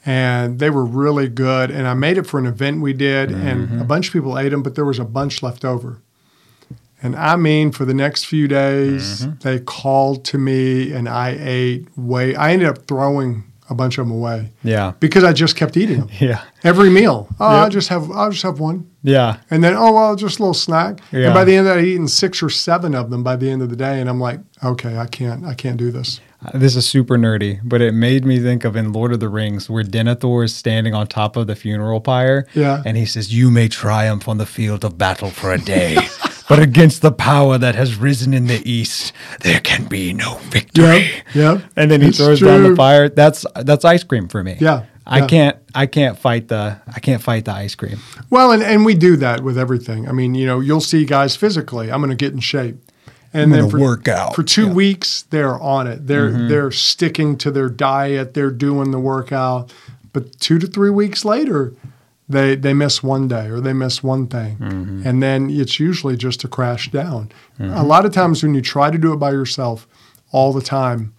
and 0.04 0.58
they 0.58 0.70
were 0.70 0.84
really 0.84 1.28
good. 1.28 1.70
And 1.70 1.88
I 1.88 1.94
made 1.94 2.18
it 2.18 2.26
for 2.26 2.38
an 2.38 2.46
event 2.46 2.80
we 2.82 2.92
did, 2.92 3.30
and 3.32 3.80
a 3.80 3.84
bunch 3.84 4.08
of 4.08 4.12
people 4.12 4.38
ate 4.38 4.50
them, 4.50 4.62
but 4.62 4.74
there 4.74 4.84
was 4.84 4.98
a 4.98 5.04
bunch 5.04 5.42
left 5.42 5.64
over. 5.64 5.98
And 7.02 7.16
I 7.16 7.34
mean, 7.34 7.72
for 7.72 7.84
the 7.84 7.94
next 7.94 8.24
few 8.26 8.46
days, 8.46 9.26
they 9.38 9.58
called 9.58 10.24
to 10.26 10.38
me, 10.38 10.92
and 10.92 11.08
I 11.08 11.36
ate 11.40 11.88
way. 11.98 12.36
I 12.36 12.52
ended 12.52 12.68
up 12.68 12.86
throwing 12.86 13.44
a 13.72 13.74
bunch 13.74 13.98
of 13.98 14.06
them 14.06 14.14
away 14.16 14.50
Yeah. 14.62 14.92
because 15.00 15.24
I 15.24 15.32
just 15.32 15.56
kept 15.56 15.76
eating 15.76 15.98
them 16.00 16.08
Yeah. 16.20 16.42
every 16.62 16.90
meal. 16.90 17.26
Oh, 17.40 17.46
I'll 17.46 17.70
just 17.70 17.88
have. 17.88 18.10
I'll 18.12 18.30
just 18.30 18.44
have 18.44 18.60
one. 18.60 18.88
Yeah. 19.02 19.38
And 19.50 19.64
then, 19.64 19.74
oh, 19.74 19.92
well, 19.92 20.14
just 20.14 20.38
a 20.38 20.42
little 20.42 20.54
snack. 20.54 21.00
Yeah. 21.10 21.26
And 21.26 21.34
by 21.34 21.44
the 21.44 21.56
end 21.56 21.66
of 21.66 21.74
that, 21.74 21.80
I'd 21.80 21.84
eaten 21.86 22.06
six 22.06 22.40
or 22.42 22.48
seven 22.50 22.94
of 22.94 23.10
them 23.10 23.24
by 23.24 23.34
the 23.34 23.50
end 23.50 23.60
of 23.62 23.68
the 23.70 23.74
day. 23.76 24.00
And 24.00 24.08
I'm 24.08 24.20
like, 24.20 24.38
okay, 24.62 24.96
I 24.96 25.06
can't, 25.06 25.44
I 25.44 25.54
can't 25.54 25.76
do 25.76 25.90
this. 25.90 26.20
Uh, 26.44 26.56
this 26.58 26.76
is 26.76 26.86
super 26.86 27.16
nerdy, 27.16 27.60
but 27.64 27.80
it 27.80 27.94
made 27.94 28.24
me 28.24 28.38
think 28.40 28.64
of 28.64 28.76
in 28.76 28.92
Lord 28.92 29.12
of 29.12 29.18
the 29.20 29.28
Rings 29.28 29.68
where 29.70 29.82
Denethor 29.84 30.44
is 30.44 30.54
standing 30.54 30.94
on 30.94 31.06
top 31.08 31.36
of 31.36 31.46
the 31.48 31.56
funeral 31.56 32.00
pyre. 32.00 32.46
Yeah. 32.54 32.82
And 32.86 32.96
he 32.96 33.04
says, 33.06 33.32
You 33.34 33.50
may 33.50 33.68
triumph 33.68 34.28
on 34.28 34.38
the 34.38 34.46
field 34.46 34.84
of 34.84 34.98
battle 34.98 35.30
for 35.30 35.52
a 35.52 35.58
day, 35.58 35.96
but 36.48 36.58
against 36.58 37.02
the 37.02 37.12
power 37.12 37.58
that 37.58 37.74
has 37.74 37.96
risen 37.96 38.34
in 38.34 38.46
the 38.46 38.60
east, 38.70 39.12
there 39.40 39.60
can 39.60 39.84
be 39.86 40.12
no 40.12 40.34
victory. 40.50 41.10
Yep. 41.34 41.62
And 41.76 41.90
then 41.90 42.00
he 42.00 42.08
It's 42.08 42.18
throws 42.18 42.40
down 42.40 42.62
the 42.62 42.76
fire. 42.76 43.08
That's 43.08 43.44
that's 43.62 43.84
ice 43.84 44.04
cream 44.04 44.28
for 44.28 44.42
me. 44.42 44.56
Yeah, 44.60 44.84
I 45.06 45.18
yeah. 45.20 45.26
can't 45.26 45.56
I 45.74 45.86
can't 45.86 46.18
fight 46.18 46.48
the 46.48 46.80
I 46.94 47.00
can't 47.00 47.22
fight 47.22 47.44
the 47.44 47.52
ice 47.52 47.74
cream. 47.74 47.98
Well, 48.30 48.52
and, 48.52 48.62
and 48.62 48.84
we 48.84 48.94
do 48.94 49.16
that 49.16 49.42
with 49.42 49.56
everything. 49.58 50.08
I 50.08 50.12
mean, 50.12 50.34
you 50.34 50.46
know, 50.46 50.60
you'll 50.60 50.80
see 50.80 51.04
guys 51.04 51.36
physically, 51.36 51.90
I'm 51.90 52.00
going 52.00 52.10
to 52.10 52.16
get 52.16 52.32
in 52.32 52.40
shape. 52.40 52.76
And 53.34 53.50
then 53.50 53.60
gonna 53.60 53.70
for, 53.70 53.80
work 53.80 54.08
out. 54.08 54.34
for 54.34 54.42
two 54.42 54.62
Yeah. 54.62 54.66
Mm-hmm. 54.68 54.76
weeks, 54.76 55.22
they're 55.30 55.58
on 55.58 55.86
it. 55.86 56.06
They're 56.06 56.48
they're 56.48 56.70
sticking 56.70 57.38
to 57.38 57.50
their 57.50 57.70
diet. 57.70 58.34
They're 58.34 58.50
doing 58.50 58.90
the 58.90 59.00
workout. 59.00 59.72
But 60.12 60.38
two 60.38 60.58
to 60.58 60.66
three 60.66 60.90
weeks 60.90 61.24
later, 61.24 61.72
they 62.32 62.56
they 62.56 62.74
miss 62.74 63.02
one 63.02 63.28
day 63.28 63.46
or 63.48 63.60
they 63.60 63.72
miss 63.72 64.02
one 64.02 64.26
thing, 64.26 64.56
Mm-hmm. 64.56 65.06
and 65.06 65.22
then 65.22 65.48
it's 65.50 65.78
usually 65.78 66.16
just 66.16 66.44
a 66.44 66.48
crash 66.48 66.90
down. 66.90 67.30
A 67.60 67.84
lot 67.84 68.04
of 68.04 68.12
times 68.12 68.42
when 68.42 68.54
you 68.54 68.60
try 68.62 68.90
to 68.90 68.98
do 68.98 69.12
it 69.12 69.16
by 69.16 69.30
yourself 69.30 69.86
all 70.32 70.52
the 70.52 70.62
time, 70.62 71.14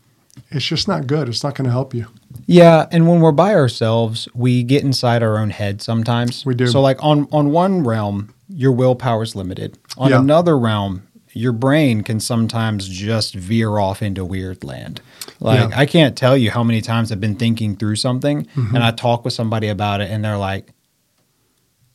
it's 0.50 0.66
just 0.66 0.88
not 0.88 1.08
good. 1.08 1.30
It's 1.30 1.44
not 1.44 1.56
going 1.56 1.66
to 1.66 1.72
help 1.72 1.94
you. 1.94 2.08
Yeah, 2.48 2.88
and 2.92 3.08
when 3.08 3.22
we're 3.22 3.32
by 3.32 3.54
ourselves, 3.56 4.28
we 4.34 4.64
get 4.64 4.84
inside 4.84 5.24
our 5.24 5.38
own 5.38 5.52
head 5.52 5.82
sometimes. 5.82 6.46
We 6.46 6.56
do. 6.56 6.68
So 6.68 6.82
like 6.82 7.02
on 7.04 7.28
on 7.32 7.52
one 7.52 7.84
realm, 7.84 8.34
your 8.50 8.72
willpower 8.74 9.24
is 9.24 9.36
limited. 9.36 9.78
On 9.98 10.10
Yeah. 10.10 10.20
another 10.20 10.58
realm, 10.58 11.04
your 11.34 11.54
brain 11.54 12.04
can 12.04 12.20
sometimes 12.20 12.88
just 12.90 13.34
veer 13.36 13.78
off 13.80 14.02
into 14.02 14.26
weird 14.26 14.64
land. 14.64 15.00
Like 15.40 15.70
Yeah. 15.70 15.80
I 15.80 15.86
can't 15.86 16.16
tell 16.18 16.36
you 16.38 16.52
how 16.52 16.64
many 16.64 16.82
times 16.82 17.12
I've 17.12 17.22
been 17.22 17.36
thinking 17.36 17.76
through 17.78 17.96
something 17.96 18.46
Mm-hmm. 18.56 18.76
and 18.76 18.84
I 18.84 18.92
talk 18.92 19.24
with 19.24 19.34
somebody 19.34 19.68
about 19.70 20.02
it 20.02 20.12
and 20.12 20.24
they're 20.24 20.38
like, 20.38 20.74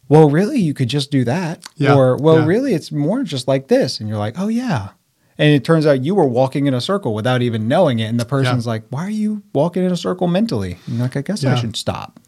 "Well, 0.08 0.28
really 0.30 0.58
you 0.60 0.74
could 0.74 0.88
just 0.88 1.10
do 1.10 1.24
that." 1.24 1.62
Yeah, 1.76 1.94
Or, 1.94 2.16
"Well, 2.16 2.40
yeah. 2.40 2.46
really 2.46 2.74
it's 2.74 2.90
more 2.92 3.22
just 3.22 3.46
like 3.48 3.68
this." 3.68 4.00
And 4.00 4.08
you're 4.08 4.18
like, 4.18 4.38
"Oh 4.38 4.48
yeah." 4.48 4.88
And 5.40 5.54
it 5.54 5.62
turns 5.64 5.86
out 5.86 6.02
you 6.04 6.16
were 6.16 6.26
walking 6.26 6.66
in 6.66 6.74
a 6.74 6.80
circle 6.80 7.14
without 7.14 7.42
even 7.42 7.68
knowing 7.68 8.00
it. 8.00 8.06
And 8.06 8.18
the 8.18 8.24
person's 8.24 8.66
like, 8.66 8.82
Why 8.90 9.06
are 9.06 9.10
you 9.10 9.42
walking 9.52 9.84
in 9.84 9.92
a 9.92 9.96
circle 9.96 10.26
mentally? 10.26 10.78
And 10.86 10.96
you're 10.96 11.04
like, 11.04 11.16
I 11.16 11.20
guess 11.22 11.44
I 11.44 11.50
Yeah. 11.50 11.54
should 11.54 11.76
stop. 11.76 12.18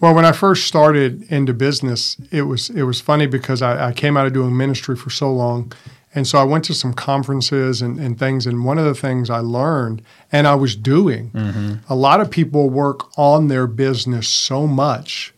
Well, 0.00 0.12
when 0.12 0.24
I 0.24 0.32
first 0.32 0.66
started 0.66 1.22
into 1.30 1.54
business, 1.54 2.16
it 2.32 2.42
was 2.42 2.68
it 2.70 2.82
was 2.82 3.00
funny 3.00 3.26
because 3.26 3.62
I, 3.62 3.88
I 3.88 3.92
came 3.92 4.16
out 4.16 4.26
of 4.26 4.32
doing 4.32 4.56
ministry 4.56 4.96
for 4.96 5.10
so 5.10 5.32
long, 5.32 5.72
and 6.14 6.26
so 6.26 6.38
I 6.38 6.44
went 6.44 6.64
to 6.64 6.74
some 6.74 6.94
conferences 6.94 7.80
and, 7.82 7.98
and 7.98 8.18
things. 8.18 8.46
And 8.46 8.64
one 8.64 8.78
of 8.78 8.84
the 8.84 8.94
things 8.94 9.30
I 9.30 9.38
learned, 9.38 10.02
and 10.32 10.46
I 10.46 10.54
was 10.56 10.74
doing, 10.76 11.30
mm-hmm. 11.30 11.74
a 11.88 11.94
lot 11.96 12.20
of 12.20 12.30
people 12.30 12.70
work 12.70 13.06
on 13.16 13.48
their 13.48 13.66
business 13.66 14.28
so 14.28 14.66
much 14.66 15.32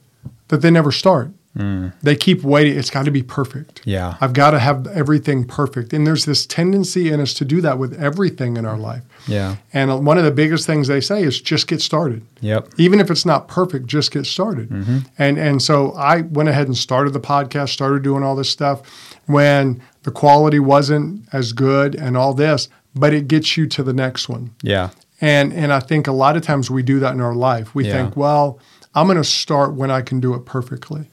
that 0.48 0.62
they 0.62 0.70
never 0.70 0.92
start. 0.92 1.32
Mm. 1.58 1.92
They 2.00 2.14
keep 2.14 2.44
waiting. 2.44 2.78
It's 2.78 2.90
got 2.90 3.06
to 3.06 3.10
be 3.10 3.24
perfect. 3.24 3.80
Yeah. 3.84 4.14
I've 4.20 4.32
got 4.32 4.52
to 4.52 4.60
have 4.60 4.86
everything 4.86 5.44
perfect. 5.44 5.92
And 5.92 6.06
there's 6.06 6.24
this 6.24 6.46
tendency 6.46 7.10
in 7.10 7.20
us 7.20 7.34
to 7.34 7.44
do 7.44 7.60
that 7.62 7.76
with 7.76 8.00
everything 8.00 8.56
in 8.56 8.64
our 8.64 8.78
life. 8.78 9.02
Yeah. 9.26 9.56
And 9.72 9.90
uh, 9.90 9.96
one 9.98 10.16
of 10.16 10.24
the 10.24 10.30
biggest 10.30 10.64
things 10.64 10.86
they 10.86 11.00
say 11.00 11.24
is 11.24 11.40
just 11.40 11.66
get 11.66 11.80
started 11.82 12.22
Yep. 12.40 12.68
even 12.78 13.00
if 13.00 13.10
it's 13.10 13.26
not 13.26 13.48
perfect, 13.48 13.86
just 13.88 14.12
get 14.12 14.26
started. 14.26 14.68
Mm-hmm. 14.70 14.98
And 15.18 15.38
and 15.38 15.60
so 15.60 15.92
I 15.94 16.20
went 16.22 16.48
ahead 16.48 16.68
and 16.68 16.76
started 16.76 17.12
the 17.14 17.20
podcast, 17.20 17.70
started 17.70 18.02
doing 18.04 18.22
all 18.22 18.36
this 18.36 18.48
stuff 18.48 18.82
when 19.26 19.82
the 20.04 20.10
quality 20.12 20.60
wasn't 20.60 21.28
as 21.32 21.52
good 21.52 21.94
and 21.96 22.16
all 22.16 22.32
this, 22.32 22.68
but 22.94 23.12
it 23.12 23.26
gets 23.28 23.56
you 23.56 23.66
to 23.66 23.82
the 23.82 23.92
next 23.92 24.28
one. 24.28 24.52
Yeah. 24.62 24.90
And 25.20 25.52
and 25.52 25.72
I 25.72 25.80
think 25.80 26.06
a 26.06 26.12
lot 26.12 26.36
of 26.36 26.42
times 26.42 26.70
we 26.70 26.84
do 26.84 27.00
that 27.00 27.12
in 27.12 27.20
our 27.20 27.34
life. 27.34 27.74
We 27.74 27.86
Yeah. 27.86 27.92
think, 28.04 28.16
well, 28.16 28.60
I'm 28.94 29.06
going 29.06 29.18
to 29.18 29.24
start 29.24 29.74
when 29.74 29.90
I 29.90 30.00
can 30.02 30.20
do 30.20 30.34
it 30.34 30.44
perfectly. 30.46 31.08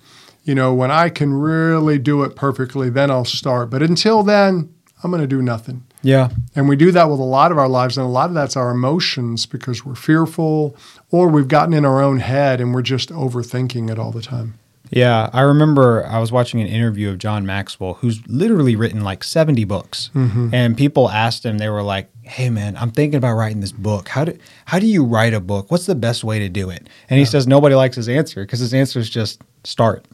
You 0.48 0.56
know, 0.56 0.74
when 0.74 0.92
I 0.92 1.10
can 1.10 1.34
really 1.34 2.00
do 2.00 2.24
it 2.24 2.38
perfectly, 2.38 2.90
then 2.90 3.12
I'll 3.12 3.26
start. 3.26 3.70
But 3.70 3.84
until 3.84 4.24
then, 4.24 4.74
I'm 5.04 5.12
going 5.12 5.22
to 5.22 5.28
do 5.28 5.42
nothing. 5.42 5.86
Yeah. 6.02 6.30
And 6.56 6.70
we 6.70 6.78
do 6.78 6.90
that 6.94 7.10
with 7.10 7.20
a 7.20 7.24
lot 7.24 7.52
of 7.52 7.58
our 7.58 7.68
lives, 7.68 7.98
and 7.98 8.06
a 8.06 8.10
lot 8.10 8.30
of 8.30 8.34
that's 8.34 8.56
our 8.56 8.72
emotions 8.72 9.46
because 9.46 9.86
we're 9.86 9.96
fearful 9.96 10.78
or 11.12 11.28
we've 11.28 11.50
gotten 11.50 11.74
in 11.74 11.84
our 11.84 12.02
own 12.02 12.20
head 12.20 12.62
and 12.62 12.74
we're 12.74 12.82
just 12.82 13.10
overthinking 13.10 13.92
it 13.92 14.00
all 14.00 14.12
the 14.12 14.22
time. 14.22 14.58
Yeah, 14.90 15.30
I 15.34 15.42
remember 15.42 16.06
I 16.06 16.20
was 16.20 16.32
watching 16.32 16.62
an 16.62 16.68
interview 16.68 17.10
of 17.10 17.18
John 17.18 17.46
Maxwell, 17.46 17.96
who's 17.96 18.26
literally 18.28 18.78
written 18.78 19.04
like 19.04 19.26
70 19.26 19.66
books. 19.66 20.12
Mm-hmm. 20.16 20.54
And 20.54 20.78
people 20.78 21.10
asked 21.10 21.46
him, 21.46 21.58
they 21.58 21.68
were 21.68 21.84
like, 21.84 22.10
Hey 22.24 22.50
man, 22.50 22.78
I'm 22.78 22.92
thinking 22.92 23.18
about 23.18 23.34
writing 23.34 23.60
this 23.60 23.74
book. 23.74 24.08
How 24.08 24.24
do 24.24 24.38
how 24.66 24.80
do 24.80 24.86
you 24.86 25.04
write 25.04 25.34
a 25.34 25.40
book? 25.42 25.72
What's 25.72 25.88
the 25.88 25.96
best 25.96 26.24
way 26.24 26.40
to 26.40 26.48
do 26.48 26.70
it? 26.70 26.88
And 27.10 27.20
he 27.20 27.26
says 27.26 27.48
nobody 27.48 27.76
likes 27.76 27.96
his 27.98 28.08
answer 28.08 28.44
because 28.44 28.60
his 28.60 28.74
answer 28.74 29.00
is 29.00 29.10
just 29.10 29.42
start. 29.66 30.06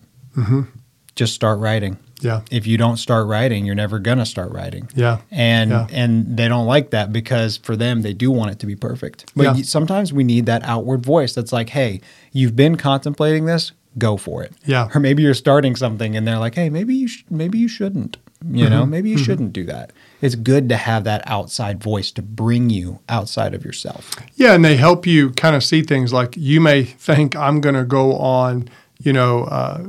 Just 1.15 1.33
start 1.33 1.59
writing. 1.59 1.97
Yeah. 2.21 2.41
If 2.49 2.65
you 2.65 2.77
don't 2.77 2.97
start 2.97 3.27
writing, 3.27 3.65
you're 3.65 3.75
never 3.75 3.99
gonna 3.99 4.25
start 4.25 4.51
writing. 4.51 4.87
Yeah. 4.95 5.17
And 5.29 5.71
Yeah. 5.71 5.87
and 5.91 6.37
they 6.37 6.47
don't 6.47 6.65
like 6.65 6.89
that 6.91 7.11
because 7.13 7.57
for 7.57 7.75
them 7.75 8.01
they 8.01 8.13
do 8.13 8.31
want 8.31 8.51
it 8.51 8.59
to 8.59 8.65
be 8.65 8.75
perfect. 8.75 9.31
But 9.35 9.57
Yeah. 9.57 9.63
sometimes 9.63 10.11
we 10.13 10.23
need 10.23 10.45
that 10.47 10.63
outward 10.63 11.05
voice 11.05 11.33
that's 11.33 11.51
like, 11.53 11.69
"Hey, 11.69 12.01
you've 12.31 12.55
been 12.55 12.77
contemplating 12.77 13.45
this, 13.45 13.73
go 13.97 14.17
for 14.17 14.41
it." 14.41 14.53
Yeah. 14.65 14.87
Or 14.95 14.99
maybe 14.99 15.21
you're 15.21 15.33
starting 15.33 15.75
something 15.75 16.15
and 16.15 16.25
they're 16.27 16.39
like, 16.39 16.55
"Hey, 16.55 16.69
maybe 16.69 16.95
you 16.95 17.07
sh- 17.07 17.25
maybe 17.29 17.59
you 17.59 17.67
shouldn't." 17.67 18.17
You 18.51 18.65
Mm-hmm. 18.65 18.73
know, 18.73 18.85
maybe 18.85 19.09
you 19.09 19.17
shouldn't 19.17 19.53
do 19.53 19.63
that. 19.65 19.91
It's 20.21 20.35
good 20.35 20.67
to 20.69 20.75
have 20.77 21.03
that 21.05 21.23
outside 21.27 21.81
voice 21.83 22.11
to 22.11 22.21
bring 22.21 22.69
you 22.69 22.99
outside 23.07 23.53
of 23.53 23.63
yourself. 23.63 24.15
Yeah, 24.35 24.53
and 24.53 24.65
they 24.65 24.75
help 24.77 25.05
you 25.05 25.29
kind 25.31 25.55
of 25.55 25.63
see 25.63 25.81
things 25.81 26.11
like 26.11 26.35
you 26.37 26.59
may 26.59 26.83
think 26.83 27.35
I'm 27.37 27.61
going 27.61 27.75
to 27.75 27.85
go 27.85 28.15
on, 28.17 28.67
you 29.01 29.13
know, 29.13 29.43
uh, 29.45 29.83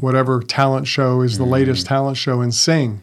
whatever 0.00 0.40
talent 0.40 0.86
show 0.86 1.22
is 1.22 1.38
the 1.38 1.44
latest 1.44 1.86
mm. 1.86 1.88
talent 1.88 2.16
show 2.16 2.40
and 2.40 2.54
sing. 2.54 3.02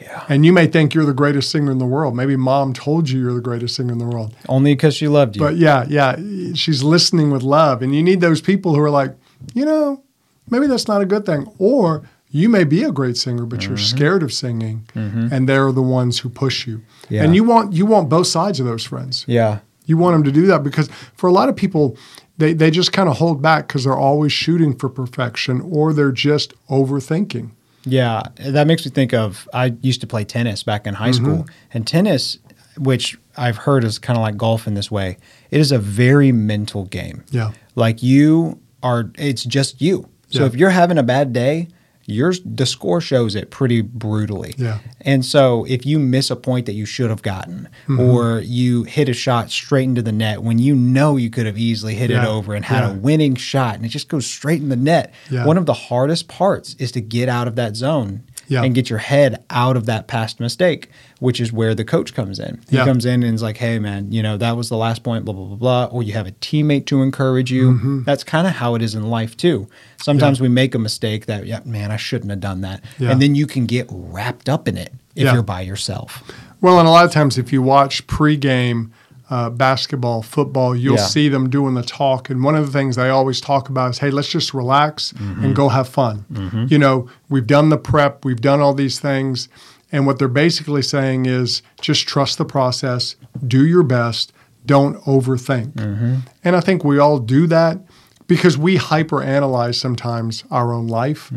Yeah. 0.00 0.24
And 0.28 0.46
you 0.46 0.52
may 0.52 0.66
think 0.66 0.94
you're 0.94 1.04
the 1.04 1.12
greatest 1.12 1.50
singer 1.50 1.72
in 1.72 1.78
the 1.78 1.86
world. 1.86 2.14
Maybe 2.14 2.36
mom 2.36 2.72
told 2.72 3.10
you 3.10 3.20
you're 3.20 3.34
the 3.34 3.40
greatest 3.40 3.74
singer 3.74 3.92
in 3.92 3.98
the 3.98 4.06
world. 4.06 4.34
Only 4.48 4.74
because 4.74 4.94
she 4.94 5.08
loved 5.08 5.36
you. 5.36 5.40
But 5.40 5.56
yeah, 5.56 5.86
yeah, 5.88 6.14
she's 6.54 6.82
listening 6.84 7.30
with 7.30 7.42
love. 7.42 7.82
And 7.82 7.94
you 7.94 8.02
need 8.02 8.20
those 8.20 8.40
people 8.40 8.74
who 8.74 8.80
are 8.80 8.90
like, 8.90 9.16
you 9.54 9.64
know, 9.64 10.04
maybe 10.50 10.68
that's 10.68 10.86
not 10.86 11.02
a 11.02 11.06
good 11.06 11.26
thing. 11.26 11.52
Or 11.58 12.08
you 12.30 12.48
may 12.48 12.64
be 12.64 12.84
a 12.84 12.92
great 12.92 13.16
singer, 13.16 13.44
but 13.46 13.64
you're 13.64 13.76
mm-hmm. 13.76 13.96
scared 13.96 14.22
of 14.22 14.32
singing, 14.32 14.86
mm-hmm. 14.94 15.28
and 15.32 15.48
they're 15.48 15.72
the 15.72 15.82
ones 15.82 16.18
who 16.18 16.28
push 16.28 16.66
you. 16.66 16.82
Yeah. 17.08 17.24
And 17.24 17.34
you 17.34 17.42
want 17.42 17.72
you 17.72 17.86
want 17.86 18.08
both 18.08 18.26
sides 18.26 18.60
of 18.60 18.66
those 18.66 18.84
friends. 18.84 19.24
yeah. 19.26 19.60
You 19.86 19.96
want 19.96 20.16
them 20.16 20.24
to 20.24 20.32
do 20.32 20.46
that 20.48 20.62
because 20.62 20.90
for 21.14 21.28
a 21.28 21.32
lot 21.32 21.48
of 21.48 21.56
people, 21.56 21.96
they, 22.38 22.52
they 22.54 22.70
just 22.70 22.92
kind 22.92 23.08
of 23.08 23.18
hold 23.18 23.42
back 23.42 23.66
because 23.68 23.84
they're 23.84 23.96
always 23.96 24.32
shooting 24.32 24.76
for 24.76 24.88
perfection 24.88 25.60
or 25.60 25.92
they're 25.92 26.12
just 26.12 26.54
overthinking. 26.68 27.50
Yeah, 27.84 28.22
that 28.36 28.66
makes 28.66 28.84
me 28.84 28.90
think 28.90 29.12
of 29.14 29.48
I 29.52 29.74
used 29.82 30.00
to 30.02 30.06
play 30.06 30.24
tennis 30.24 30.62
back 30.62 30.86
in 30.86 30.94
high 30.94 31.10
school, 31.12 31.38
Mm-hmm. 31.44 31.52
and 31.72 31.86
tennis, 31.86 32.38
which 32.76 33.16
I've 33.36 33.56
heard 33.56 33.84
is 33.84 33.98
kind 33.98 34.16
of 34.16 34.22
like 34.22 34.36
golf 34.36 34.66
in 34.66 34.74
this 34.74 34.90
way, 34.90 35.16
it 35.50 35.60
is 35.60 35.72
a 35.72 35.78
very 35.78 36.32
mental 36.32 36.84
game. 36.86 37.24
Yeah. 37.30 37.52
like 37.76 38.02
you 38.02 38.60
are, 38.82 39.10
it's 39.16 39.44
just 39.44 39.80
you. 39.80 40.08
So 40.30 40.40
Yeah. 40.40 40.46
if 40.46 40.54
you're 40.56 40.70
having 40.70 40.98
a 40.98 41.02
bad 41.02 41.32
day, 41.32 41.68
yours 42.08 42.40
the 42.44 42.66
score 42.66 43.00
shows 43.00 43.34
it 43.34 43.50
pretty 43.50 43.80
brutally. 43.82 44.54
Yeah. 44.56 44.78
And 45.02 45.24
so 45.24 45.64
if 45.68 45.84
you 45.86 45.98
miss 45.98 46.30
a 46.30 46.36
point 46.36 46.66
that 46.66 46.72
you 46.72 46.86
should 46.86 47.10
have 47.10 47.22
gotten, 47.22 47.68
Mm-hmm. 47.86 48.00
or 48.00 48.40
you 48.40 48.84
hit 48.84 49.08
a 49.08 49.12
shot 49.12 49.50
straight 49.50 49.84
into 49.84 50.02
the 50.02 50.12
net 50.12 50.42
when 50.42 50.58
you 50.58 50.74
know 50.74 51.16
you 51.16 51.30
could 51.30 51.46
have 51.46 51.56
easily 51.58 51.94
hit 51.94 52.10
it 52.10 52.24
over 52.24 52.54
and 52.54 52.64
had 52.64 52.80
Yeah. 52.84 52.90
a 52.90 52.94
winning 52.94 53.34
shot, 53.34 53.76
and 53.76 53.84
it 53.84 53.88
just 53.88 54.08
goes 54.08 54.26
straight 54.26 54.60
in 54.60 54.68
the 54.68 54.76
net. 54.76 55.12
Yeah. 55.30 55.44
One 55.46 55.56
of 55.58 55.66
the 55.66 55.72
hardest 55.74 56.28
parts 56.28 56.74
is 56.78 56.92
to 56.92 57.00
get 57.00 57.28
out 57.28 57.46
of 57.48 57.56
that 57.56 57.76
zone 57.76 58.22
Yeah. 58.48 58.62
and 58.62 58.74
get 58.74 58.88
your 58.90 58.98
head 58.98 59.44
out 59.50 59.76
of 59.76 59.86
that 59.86 60.06
past 60.08 60.40
mistake, 60.40 60.90
which 61.20 61.40
is 61.40 61.52
where 61.52 61.74
the 61.74 61.84
coach 61.84 62.14
comes 62.14 62.38
in. 62.38 62.60
He 62.70 62.76
Yeah. 62.76 62.84
comes 62.84 63.04
in 63.04 63.22
and 63.22 63.34
is 63.34 63.42
like, 63.42 63.56
"Hey, 63.56 63.78
man, 63.78 64.12
you 64.12 64.22
know 64.22 64.36
that 64.36 64.56
was 64.56 64.68
the 64.68 64.76
last 64.76 65.02
point." 65.02 65.24
Blah 65.24 65.34
blah 65.34 65.44
blah 65.46 65.56
blah. 65.56 65.84
Or 65.86 66.02
you 66.02 66.12
have 66.14 66.26
a 66.26 66.32
teammate 66.32 66.86
to 66.86 67.02
encourage 67.02 67.50
you. 67.50 67.72
Mm-hmm. 67.72 68.02
That's 68.04 68.24
kind 68.24 68.46
of 68.46 68.54
how 68.54 68.74
it 68.74 68.82
is 68.82 68.94
in 68.94 69.08
life 69.10 69.36
too. 69.36 69.68
Sometimes 70.02 70.40
we 70.40 70.48
make 70.48 70.74
a 70.74 70.78
mistake 70.78 71.26
that, 71.26 71.46
yeah, 71.46 71.60
man, 71.64 71.90
I 71.90 71.96
shouldn't 71.96 72.30
have 72.30 72.40
done 72.40 72.60
that, 72.60 72.82
Yeah. 72.98 73.10
and 73.10 73.20
then 73.20 73.34
you 73.34 73.46
can 73.46 73.66
get 73.66 73.86
wrapped 73.90 74.48
up 74.48 74.68
in 74.68 74.76
it 74.76 74.92
if 75.16 75.24
Yeah. 75.24 75.34
you're 75.34 75.42
by 75.42 75.62
yourself. 75.62 76.22
Well, 76.60 76.78
and 76.78 76.86
a 76.88 76.90
lot 76.90 77.04
of 77.04 77.10
times 77.12 77.38
if 77.38 77.52
you 77.52 77.62
watch 77.62 78.06
pregame 78.06 78.90
uh, 79.30 79.50
basketball, 79.50 80.22
football, 80.22 80.74
you'll 80.74 80.96
Yeah. 80.96 81.04
see 81.04 81.28
them 81.28 81.50
doing 81.50 81.74
the 81.74 81.82
talk. 81.82 82.30
And 82.30 82.42
one 82.42 82.54
of 82.54 82.64
the 82.64 82.72
things 82.72 82.96
they 82.96 83.10
always 83.10 83.42
talk 83.42 83.68
about 83.68 83.90
is, 83.90 83.98
hey, 83.98 84.10
let's 84.10 84.28
just 84.30 84.54
relax 84.54 85.12
and 85.42 85.54
go 85.54 85.68
have 85.68 85.86
fun. 85.86 86.24
You 86.70 86.78
know, 86.78 87.08
we've 87.28 87.46
done 87.46 87.68
the 87.68 87.76
prep, 87.76 88.24
we've 88.24 88.40
done 88.40 88.60
all 88.62 88.72
these 88.72 88.98
things. 88.98 89.48
And 89.90 90.06
what 90.06 90.18
they're 90.18 90.28
basically 90.28 90.82
saying 90.82 91.26
is 91.26 91.62
just 91.80 92.06
trust 92.06 92.36
the 92.38 92.44
process, 92.44 93.16
do 93.46 93.66
your 93.66 93.82
best, 93.82 94.32
don't 94.66 94.96
overthink. 95.04 95.74
And 96.44 96.54
I 96.56 96.60
think 96.60 96.84
we 96.84 96.98
all 96.98 97.18
do 97.18 97.46
that 97.46 97.78
because 98.26 98.58
we 98.58 98.76
hyperanalyze 98.76 99.76
sometimes 99.76 100.44
our 100.50 100.72
own 100.74 100.86
life, 100.88 101.32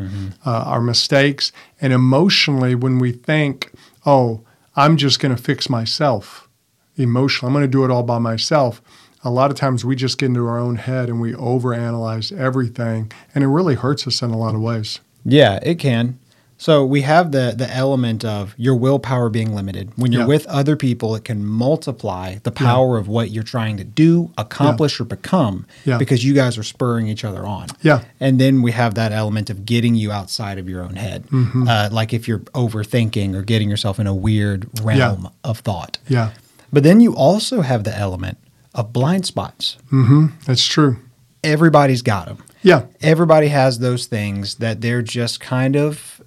uh, 0.45 0.49
our 0.73 0.81
mistakes, 0.81 1.53
and 1.79 1.93
emotionally 1.93 2.75
when 2.75 2.99
we 2.99 3.13
think, 3.13 3.71
"Oh, 4.05 4.41
I'm 4.75 4.97
just 4.97 5.19
going 5.21 5.33
to 5.35 5.41
fix 5.41 5.69
myself," 5.69 6.49
emotionally, 6.97 7.49
I'm 7.49 7.53
going 7.53 7.63
to 7.63 7.71
do 7.71 7.85
it 7.85 7.91
all 7.91 8.03
by 8.03 8.19
myself. 8.19 8.81
A 9.23 9.29
lot 9.29 9.51
of 9.51 9.57
times 9.57 9.85
we 9.85 9.95
just 9.95 10.17
get 10.17 10.25
into 10.25 10.45
our 10.47 10.59
own 10.59 10.75
head 10.75 11.07
and 11.07 11.21
we 11.21 11.31
overanalyze 11.33 12.35
everything, 12.37 13.11
and 13.33 13.43
it 13.43 13.47
really 13.47 13.75
hurts 13.75 14.05
us 14.07 14.21
in 14.21 14.31
a 14.31 14.37
lot 14.37 14.55
of 14.55 14.61
ways. 14.61 14.99
Yeah, 15.23 15.59
it 15.61 15.75
can. 15.75 16.17
So 16.61 16.85
we 16.85 17.01
have 17.01 17.31
the 17.31 17.55
the 17.57 17.67
element 17.75 18.23
of 18.23 18.53
your 18.55 18.75
willpower 18.75 19.29
being 19.29 19.55
limited. 19.55 19.89
When 19.95 20.11
you're 20.11 20.21
Yeah. 20.21 20.27
with 20.27 20.45
other 20.45 20.75
people, 20.75 21.15
it 21.15 21.23
can 21.25 21.43
multiply 21.43 22.35
the 22.43 22.51
power 22.51 22.99
of 22.99 23.07
what 23.07 23.31
you're 23.31 23.41
trying 23.55 23.77
to 23.77 23.83
do, 23.83 24.29
accomplish, 24.37 24.99
or 24.99 25.05
become 25.05 25.65
Yeah. 25.85 25.97
because 25.97 26.23
you 26.23 26.35
guys 26.35 26.59
are 26.59 26.63
spurring 26.63 27.07
each 27.07 27.25
other 27.25 27.47
on. 27.47 27.65
Yeah. 27.81 28.01
And 28.19 28.39
then 28.39 28.61
we 28.61 28.73
have 28.73 28.93
that 28.93 29.11
element 29.11 29.49
of 29.49 29.65
getting 29.65 29.95
you 29.95 30.11
outside 30.11 30.59
of 30.59 30.69
your 30.69 30.83
own 30.83 30.97
head. 30.97 31.23
Mm-hmm. 31.31 31.67
Uh, 31.67 31.89
like 31.91 32.13
if 32.13 32.27
you're 32.27 32.43
overthinking 32.53 33.33
or 33.33 33.41
getting 33.41 33.67
yourself 33.67 33.99
in 33.99 34.05
a 34.05 34.13
weird 34.13 34.67
realm 34.83 35.29
of 35.43 35.59
thought. 35.59 35.97
Yeah, 36.07 36.29
But 36.71 36.83
then 36.83 36.99
you 37.01 37.15
also 37.15 37.61
have 37.61 37.85
the 37.85 37.97
element 37.97 38.37
of 38.75 38.93
blind 38.93 39.25
spots. 39.25 39.77
Hmm. 39.89 40.27
that's 40.45 40.63
true. 40.67 40.97
Everybody's 41.43 42.03
got 42.03 42.27
them 42.27 42.37
Yeah, 42.61 42.83
everybody 43.01 43.47
has 43.47 43.79
those 43.79 44.05
things 44.05 44.55
that 44.55 44.81
they're 44.81 45.01
just 45.01 45.39
kind 45.39 45.75
of 45.75 46.20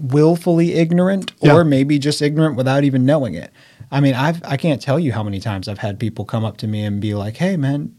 willfully 0.00 0.74
ignorant 0.74 1.32
or 1.40 1.48
Yeah. 1.58 1.62
maybe 1.62 1.98
just 1.98 2.20
ignorant 2.22 2.56
without 2.56 2.84
even 2.84 3.04
knowing 3.06 3.34
it. 3.34 3.50
I 3.90 4.00
mean, 4.00 4.14
I've 4.14 4.42
I 4.44 4.56
can't 4.56 4.80
tell 4.82 4.98
you 4.98 5.12
how 5.12 5.22
many 5.22 5.40
times 5.40 5.68
I've 5.68 5.78
had 5.78 5.98
people 5.98 6.24
come 6.24 6.44
up 6.44 6.56
to 6.58 6.66
me 6.66 6.82
and 6.84 7.00
be 7.00 7.14
like, 7.14 7.36
"Hey 7.36 7.56
man, 7.56 7.92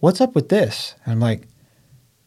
what's 0.00 0.20
up 0.20 0.34
with 0.34 0.48
this?" 0.48 0.94
And 1.04 1.12
I'm 1.12 1.20
like, 1.20 1.48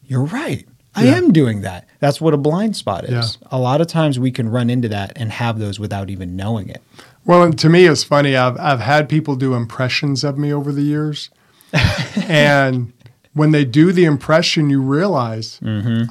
"You're 0.06 0.26
right. 0.26 0.66
I 0.96 1.06
Yeah. 1.06 1.16
am 1.16 1.32
doing 1.32 1.62
that." 1.62 1.86
That's 2.00 2.20
what 2.20 2.34
a 2.34 2.38
blind 2.38 2.76
spot 2.76 3.06
is. 3.06 3.38
Yeah. 3.42 3.48
A 3.52 3.60
lot 3.60 3.82
of 3.82 3.88
times 3.88 4.20
we 4.20 4.32
can 4.32 4.50
run 4.50 4.70
into 4.70 4.90
that 4.90 5.14
and 5.16 5.32
have 5.32 5.58
those 5.60 5.80
without 5.80 6.10
even 6.10 6.36
knowing 6.36 6.70
it. 6.70 6.82
Well, 7.26 7.44
and 7.44 7.58
to 7.60 7.70
me, 7.70 7.86
it's 7.86 8.04
funny. 8.04 8.36
I've 8.36 8.60
I've 8.60 8.82
had 8.82 9.08
people 9.10 9.36
do 9.36 9.54
impressions 9.54 10.24
of 10.24 10.38
me 10.38 10.52
over 10.54 10.72
the 10.74 10.82
years, 10.84 11.30
and 12.28 12.92
when 13.38 13.52
they 13.52 13.64
do 13.64 13.92
the 13.92 14.06
impression, 14.06 14.70
you 14.70 14.82
realize 14.82 15.60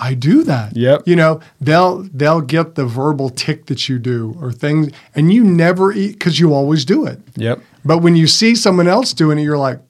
I 0.01 0.15
do 0.15 0.45
that. 0.45 0.71
Mm-hmm. 0.71 0.79
Yep. 0.79 1.03
You 1.07 1.17
know, 1.17 1.41
they'll 1.61 2.03
they'll 2.15 2.41
get 2.41 2.75
the 2.75 2.87
verbal 2.87 3.31
tic 3.31 3.67
that 3.67 3.89
you 3.89 3.99
do 3.99 4.37
or 4.41 4.53
things, 4.53 4.93
and 5.15 5.33
you 5.33 5.45
never 5.45 5.93
eat 5.93 6.13
because 6.13 6.39
you 6.41 6.55
always 6.55 6.85
do 6.85 7.07
it. 7.07 7.21
Yep. 7.35 7.61
But 7.85 7.99
when 7.99 8.17
you 8.17 8.27
see 8.27 8.55
someone 8.55 8.89
else 8.89 9.13
doing 9.13 9.39
it, 9.39 9.43
you're 9.43 9.59
like, 9.59 9.81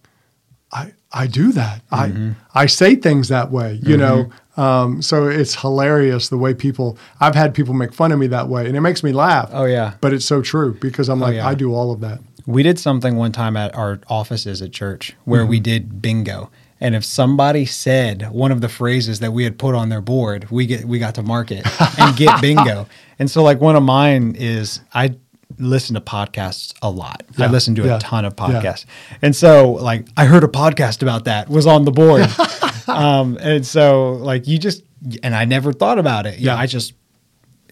I 0.73 0.93
I 1.13 1.27
do 1.27 1.53
that. 1.53 1.87
Mm-hmm. 1.91 2.33
I 2.55 2.63
I 2.63 2.67
say 2.67 2.97
things 2.97 3.29
that 3.29 3.51
way. 3.51 3.79
You 3.83 3.97
know. 3.97 4.31
Um, 4.57 5.03
so 5.03 5.29
it's 5.29 5.55
hilarious 5.55 6.31
the 6.31 6.39
way 6.39 6.55
people. 6.55 6.97
I've 7.21 7.35
had 7.35 7.53
people 7.53 7.75
make 7.75 7.93
fun 7.93 8.11
of 8.11 8.19
me 8.19 8.27
that 8.29 8.49
way, 8.49 8.67
and 8.67 8.75
it 8.75 8.81
makes 8.81 9.03
me 9.03 9.13
laugh. 9.13 9.51
Oh 9.53 9.67
yeah. 9.67 9.95
But 10.01 10.15
it's 10.15 10.25
so 10.25 10.41
true 10.41 10.73
because 10.81 11.11
I'm 11.11 11.21
like, 11.21 11.35
yeah. 11.35 11.47
I 11.47 11.55
do 11.55 11.75
all 11.75 11.93
of 11.93 12.01
that. 12.01 12.21
We 12.47 12.63
did 12.63 12.79
something 12.79 13.17
one 13.17 13.33
time 13.33 13.57
at 13.57 13.75
our 13.75 14.01
offices 14.09 14.63
at 14.63 14.73
church 14.73 15.15
where 15.25 15.45
we 15.45 15.61
did 15.61 16.01
bingo. 16.01 16.51
And 16.81 16.95
if 16.95 17.05
somebody 17.05 17.65
said 17.65 18.31
one 18.31 18.53
of 18.53 18.61
the 18.61 18.69
phrases 18.69 19.21
that 19.21 19.33
we 19.33 19.45
had 19.45 19.59
put 19.59 19.75
on 19.75 19.89
their 19.89 20.01
board, 20.03 20.51
we 20.51 20.67
get 20.67 20.85
we 20.85 20.99
got 20.99 21.15
to 21.15 21.23
mark 21.23 21.51
it 21.51 21.67
and 21.99 22.17
get 22.17 22.41
bingo. 22.43 22.87
And 23.19 23.31
so 23.31 23.43
like 23.43 23.61
one 23.61 23.77
of 23.77 23.83
mine 23.83 24.35
is 24.37 24.81
I 24.93 25.17
listen 25.59 25.95
to 25.95 26.01
podcasts 26.01 26.75
a 26.83 26.91
lot. 26.91 27.23
I 27.39 27.47
listen 27.47 27.75
to 27.77 27.87
yeah, 27.87 27.97
a 27.97 27.99
ton 27.99 28.25
of 28.25 28.35
yeah. 28.37 28.47
podcasts. 28.47 28.85
And 29.23 29.35
so 29.35 29.73
like 29.73 30.07
I 30.17 30.27
heard 30.27 30.45
a 30.45 30.49
podcast 30.49 31.03
about 31.03 31.25
that 31.25 31.49
was 31.49 31.67
on 31.67 31.85
the 31.85 31.93
board. 31.93 32.29
um 32.89 33.39
and 33.41 33.67
so 33.67 34.13
like 34.13 34.47
you 34.47 34.59
just 34.59 34.83
and 35.23 35.35
I 35.35 35.45
never 35.45 35.73
thought 35.73 35.99
about 35.99 36.27
it. 36.27 36.39
Yeah, 36.39 36.55
Yeah. 36.55 36.61
I 36.61 36.67
just 36.67 36.93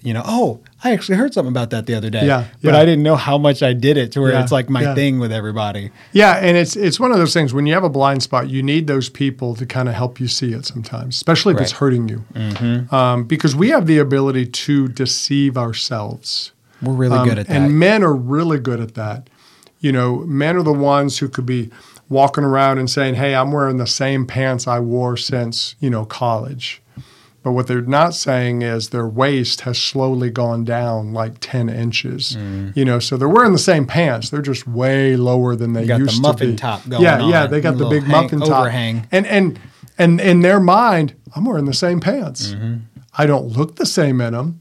you 0.05 0.13
know, 0.15 0.23
oh, 0.25 0.61
I 0.85 0.93
actually 0.93 1.17
heard 1.17 1.33
something 1.35 1.51
about 1.51 1.71
that 1.71 1.87
the 1.87 1.95
other 1.95 2.11
day. 2.11 2.27
Yeah, 2.27 2.45
But 2.63 2.75
yeah. 2.75 2.81
I 2.81 2.85
didn't 2.85 3.03
know 3.03 3.17
how 3.17 3.39
much 3.39 3.63
I 3.63 3.73
did 3.73 3.97
it 3.97 4.13
to 4.13 4.21
where 4.21 4.33
Yeah, 4.33 4.43
it's 4.43 4.53
like 4.53 4.69
my 4.69 4.83
yeah. 4.83 4.95
thing 4.95 5.19
with 5.19 5.33
everybody. 5.33 5.91
Yeah, 6.13 6.35
and 6.37 6.57
it's 6.57 6.77
it's 6.77 7.01
one 7.01 7.11
of 7.11 7.17
those 7.19 7.33
things 7.33 7.53
when 7.55 7.67
you 7.67 7.73
have 7.75 7.85
a 7.85 7.89
blind 7.89 8.23
spot, 8.23 8.49
you 8.51 8.63
need 8.63 8.87
those 8.87 9.09
people 9.09 9.55
to 9.57 9.65
kind 9.67 9.89
of 9.89 9.95
help 9.95 10.21
you 10.21 10.29
see 10.29 10.53
it 10.53 10.67
sometimes, 10.67 11.17
especially 11.17 11.55
if 11.55 11.61
it's 11.61 11.73
hurting 11.73 12.09
you, 12.09 12.25
Mm-hmm. 12.35 12.95
um, 12.95 13.25
because 13.25 13.57
we 13.57 13.71
have 13.71 13.87
the 13.87 13.99
ability 13.99 14.47
to 14.47 14.89
deceive 14.89 15.57
ourselves. 15.57 16.53
We're 16.83 16.93
really 16.93 17.17
Um, 17.19 17.29
good 17.29 17.39
at 17.39 17.47
that. 17.49 17.57
And 17.57 17.79
men 17.79 18.05
are 18.05 18.15
really 18.15 18.59
good 18.59 18.81
at 18.81 18.95
that. 18.95 19.31
You 19.81 19.93
know, 19.93 20.19
men 20.27 20.57
are 20.57 20.63
the 20.63 20.73
ones 20.73 21.19
who 21.19 21.29
could 21.29 21.47
be 21.47 21.71
walking 22.11 22.45
around 22.45 22.79
and 22.79 22.91
saying, 22.91 23.15
"Hey, 23.15 23.35
I'm 23.35 23.53
wearing 23.53 23.79
the 23.79 23.87
same 23.87 24.27
pants 24.27 24.67
I 24.69 24.81
wore 24.81 25.17
since 25.17 25.77
you 25.81 25.89
know 25.89 26.05
college," 26.05 26.83
But 27.45 27.53
what 27.53 27.67
they're 27.69 27.83
not 27.83 28.15
saying 28.15 28.63
is 28.63 28.89
their 28.89 29.07
waist 29.07 29.61
has 29.61 29.79
slowly 29.79 30.31
gone 30.31 30.65
down 30.65 31.13
like 31.13 31.35
10 31.41 31.69
inches. 31.69 32.37
Mm. 32.37 32.75
You 32.77 32.85
know, 32.87 32.99
so 32.99 33.17
they're 33.17 33.29
wearing 33.29 33.53
the 33.53 33.59
same 33.59 33.87
pants. 33.87 34.31
They're 34.31 34.43
just 34.43 34.67
way 34.67 35.15
lower 35.15 35.55
than 35.55 35.75
they 35.75 35.83
You 35.83 35.89
got 35.89 35.99
the 35.99 36.05
used 36.07 36.23
muffin 36.23 36.47
to 36.49 36.53
be. 36.55 36.57
top 36.57 36.89
going 36.89 37.03
yeah, 37.03 37.29
yeah, 37.29 37.47
they 37.47 37.61
got 37.61 37.77
the 37.79 37.87
big 37.89 38.03
hang- 38.05 38.11
muffin 38.23 38.41
top. 38.41 38.61
overhang. 38.63 39.07
And 39.13 39.27
and 39.27 39.61
and 39.99 40.21
in 40.21 40.41
their 40.41 40.59
mind, 40.59 41.15
I'm 41.37 41.45
wearing 41.45 41.67
the 41.67 41.75
same 41.75 42.01
pants. 42.01 42.49
Mm-hmm. 42.55 42.77
I 43.17 43.27
don't 43.27 43.47
look 43.47 43.77
the 43.77 43.87
same 43.87 44.21
in 44.23 44.33
them 44.33 44.61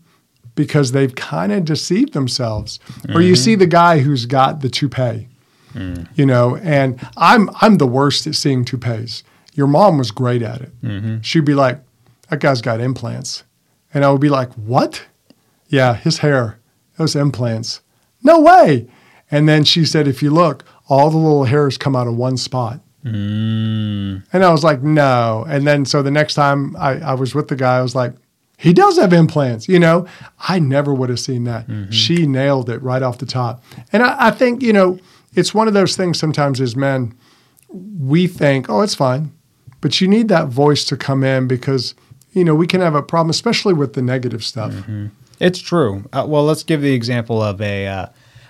because 0.53 0.91
they've 0.91 1.15
kind 1.15 1.51
of 1.51 1.65
deceived 1.65 2.13
themselves. 2.13 2.79
Or 3.09 3.15
Mm-hmm. 3.15 3.21
you 3.21 3.35
see 3.35 3.55
the 3.55 3.65
guy 3.65 3.99
who's 3.99 4.25
got 4.27 4.59
the 4.61 4.69
toupee, 4.69 5.29
Mm. 5.73 6.07
you 6.15 6.25
know, 6.25 6.57
and 6.57 6.99
I'm 7.17 7.49
I'm 7.61 7.77
the 7.77 7.87
worst 7.87 8.27
at 8.27 8.35
seeing 8.35 8.65
toupees. 8.65 9.23
Your 9.55 9.67
mom 9.67 9.97
was 9.97 10.11
great 10.11 10.41
at 10.41 10.61
it. 10.61 10.81
Mm-hmm. 10.83 11.21
She'd 11.21 11.45
be 11.45 11.55
like, 11.55 11.79
"That 12.33 12.39
guy's 12.39 12.61
got 12.61 12.81
implants," 12.81 13.43
and 13.93 14.03
I 14.03 14.11
would 14.11 14.21
be 14.21 14.29
like, 14.29 14.51
"What?" 14.53 15.05
Yeah, 15.67 15.93
his 15.93 16.17
hair, 16.19 16.59
those 16.97 17.15
implants. 17.15 17.81
No 18.23 18.39
way. 18.39 18.87
And 19.29 19.47
then 19.47 19.63
she 19.63 19.85
said, 19.85 20.07
"If 20.07 20.23
you 20.23 20.31
look, 20.31 20.65
all 20.89 21.09
the 21.09 21.17
little 21.17 21.45
hairs 21.45 21.77
come 21.77 21.95
out 21.95 22.07
of 22.07 22.15
one 22.15 22.37
spot." 22.37 22.79
Mm. 23.05 24.23
And 24.31 24.43
I 24.45 24.51
was 24.51 24.63
like, 24.63 24.81
no. 24.81 25.45
And 25.47 25.67
then 25.67 25.85
so 25.85 26.01
the 26.01 26.11
next 26.11 26.35
time 26.35 26.75
I, 26.77 26.93
I 26.99 27.13
was 27.13 27.35
with 27.35 27.49
the 27.49 27.55
guy, 27.55 27.77
I 27.77 27.81
was 27.81 27.95
like, 27.95 28.13
he 28.57 28.71
does 28.71 28.97
have 28.97 29.11
implants, 29.11 29.67
you 29.67 29.77
know? 29.77 30.07
I 30.39 30.59
never 30.59 30.93
would 30.93 31.09
have 31.09 31.19
seen 31.19 31.43
that. 31.43 31.65
She 31.91 32.25
nailed 32.25 32.69
it 32.69 32.81
right 32.81 33.01
off 33.01 33.17
the 33.17 33.25
top. 33.25 33.61
And 33.91 34.03
I, 34.03 34.27
I 34.27 34.31
think, 34.31 34.61
you 34.61 34.71
know, 34.71 34.99
it's 35.35 35.53
one 35.53 35.67
of 35.67 35.73
those 35.73 35.97
things 35.97 36.17
sometimes 36.17 36.61
as 36.61 36.75
men, 36.75 37.13
we 37.99 38.27
think, 38.27 38.69
oh, 38.69 38.81
it's 38.81 38.95
fine. 38.95 39.33
But 39.81 39.99
you 39.99 40.07
need 40.07 40.29
that 40.29 40.47
voice 40.47 40.85
to 40.85 40.95
come 40.95 41.25
in 41.25 41.47
because, 41.47 41.93
you 42.33 42.43
know, 42.43 42.55
we 42.55 42.67
can 42.67 42.81
have 42.81 42.95
a 42.95 43.01
problem, 43.03 43.29
especially 43.29 43.73
with 43.73 43.93
the 43.93 44.01
negative 44.01 44.43
stuff. 44.43 44.73
It's 45.39 45.59
true. 45.59 46.05
Uh, 46.13 46.25
well, 46.27 46.43
let's 46.43 46.63
give 46.63 46.81
the 46.81 46.93
example 46.93 47.41
of 47.41 47.59
a 47.61 47.87
uh, 47.87 48.05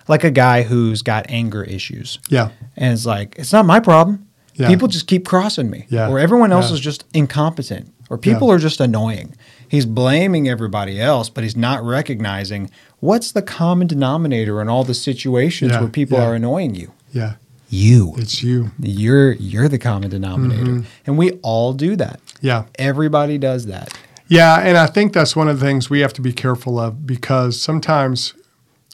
like 0.08 0.24
a 0.24 0.32
guy 0.32 0.63
who's 0.63 1.02
got 1.02 1.25
anger 1.30 1.63
issues. 1.63 2.20
Yeah. 2.30 2.50
And 2.75 2.94
it's 2.94 3.06
like, 3.06 3.36
it's 3.38 3.54
not 3.54 3.66
my 3.66 3.80
problem. 3.80 4.28
Yeah. 4.56 4.68
People 4.68 4.88
just 4.88 5.08
keep 5.08 5.25
crossing 5.25 5.70
me. 5.70 5.86
Yeah. 5.90 6.10
Or 6.10 6.20
everyone 6.20 6.52
else 6.52 6.70
Yeah. 6.70 6.75
is 6.75 6.80
just 6.82 7.06
incompetent. 7.13 7.92
Or 8.10 8.18
people 8.18 8.50
Yeah. 8.50 8.56
are 8.56 8.60
just 8.60 8.80
annoying. 8.82 9.34
He's 9.68 9.86
blaming 9.86 10.48
everybody 10.48 11.00
else, 11.02 11.30
but 11.30 11.44
he's 11.44 11.56
not 11.58 11.84
recognizing 11.84 12.70
what's 13.00 13.32
the 13.32 13.42
common 13.42 13.88
denominator 13.88 14.62
in 14.62 14.70
all 14.70 14.84
the 14.84 14.94
situations 14.94 15.72
where 15.72 15.88
people 15.88 16.18
are 16.20 16.36
annoying 16.36 16.75
you. 16.75 16.92
Yeah. 17.12 17.34
You. 17.70 18.13
It's 18.18 18.44
you. 18.44 18.70
You're 18.80 19.32
you're 19.32 19.68
the 19.68 19.80
common 19.80 20.12
denominator. 20.12 20.63
Mm-hmm. 20.63 20.82
And 21.08 21.18
we 21.18 21.32
all 21.42 21.74
do 21.74 21.96
that. 21.96 22.20
Yeah. 22.43 22.65
Everybody 22.77 23.38
does 23.38 23.67
that. 23.67 23.97
Yeah, 24.27 24.59
and 24.59 24.77
I 24.77 24.85
think 24.85 25.13
that's 25.13 25.35
one 25.35 25.47
of 25.47 25.59
the 25.59 25.65
things 25.65 25.89
we 25.89 26.01
have 26.01 26.13
to 26.13 26.21
be 26.21 26.33
careful 26.33 26.77
of 26.77 27.07
because 27.07 27.59
sometimes 27.59 28.33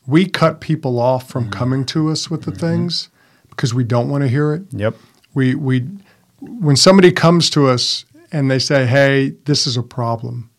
we 0.05 0.27
cut 0.27 0.61
people 0.61 0.99
off 0.99 1.27
from 1.27 1.45
mm-hmm. 1.45 1.53
coming 1.53 1.85
to 1.85 2.09
us 2.09 2.29
with 2.29 2.43
the 2.43 2.51
mm-hmm. 2.51 2.59
things 2.59 3.09
because 3.49 3.73
we 3.73 3.83
don't 3.83 4.09
want 4.09 4.21
to 4.21 4.27
hear 4.27 4.53
it. 4.53 4.63
Yep. 4.71 4.95
We 5.33 5.55
we 5.55 5.87
when 6.41 6.75
somebody 6.75 7.11
comes 7.11 7.49
to 7.51 7.67
us 7.67 8.05
and 8.31 8.51
they 8.51 8.59
say, 8.59 8.85
"Hey, 8.85 9.31
this 9.45 9.65
is 9.65 9.77
a 9.77 9.83
problem." 9.83 10.49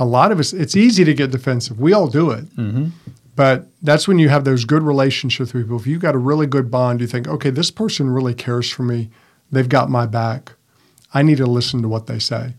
A 0.00 0.04
lot 0.04 0.32
of 0.32 0.40
us 0.40 0.52
it's 0.52 0.76
easy 0.76 1.04
to 1.04 1.14
get 1.14 1.30
defensive. 1.30 1.80
We 1.80 1.92
all 1.92 2.08
do 2.08 2.30
it. 2.30 2.44
Mm-hmm. 2.56 2.88
But 3.36 3.68
that's 3.82 4.08
when 4.08 4.18
you 4.18 4.30
have 4.30 4.44
those 4.44 4.64
good 4.64 4.82
relationships 4.82 5.54
with 5.54 5.64
people. 5.64 5.78
If 5.78 5.86
you've 5.86 6.02
got 6.02 6.16
a 6.16 6.18
really 6.18 6.46
good 6.46 6.72
bond, 6.72 7.00
you 7.00 7.06
think, 7.06 7.28
okay, 7.28 7.50
this 7.50 7.70
person 7.70 8.10
really 8.10 8.34
cares 8.34 8.68
for 8.68 8.82
me. 8.82 9.10
They've 9.52 9.68
got 9.68 9.88
my 9.88 10.06
back. 10.06 10.54
I 11.14 11.22
need 11.22 11.38
to 11.38 11.46
listen 11.46 11.82
to 11.82 11.88
what 11.88 12.06
they 12.06 12.18
say. 12.18 12.54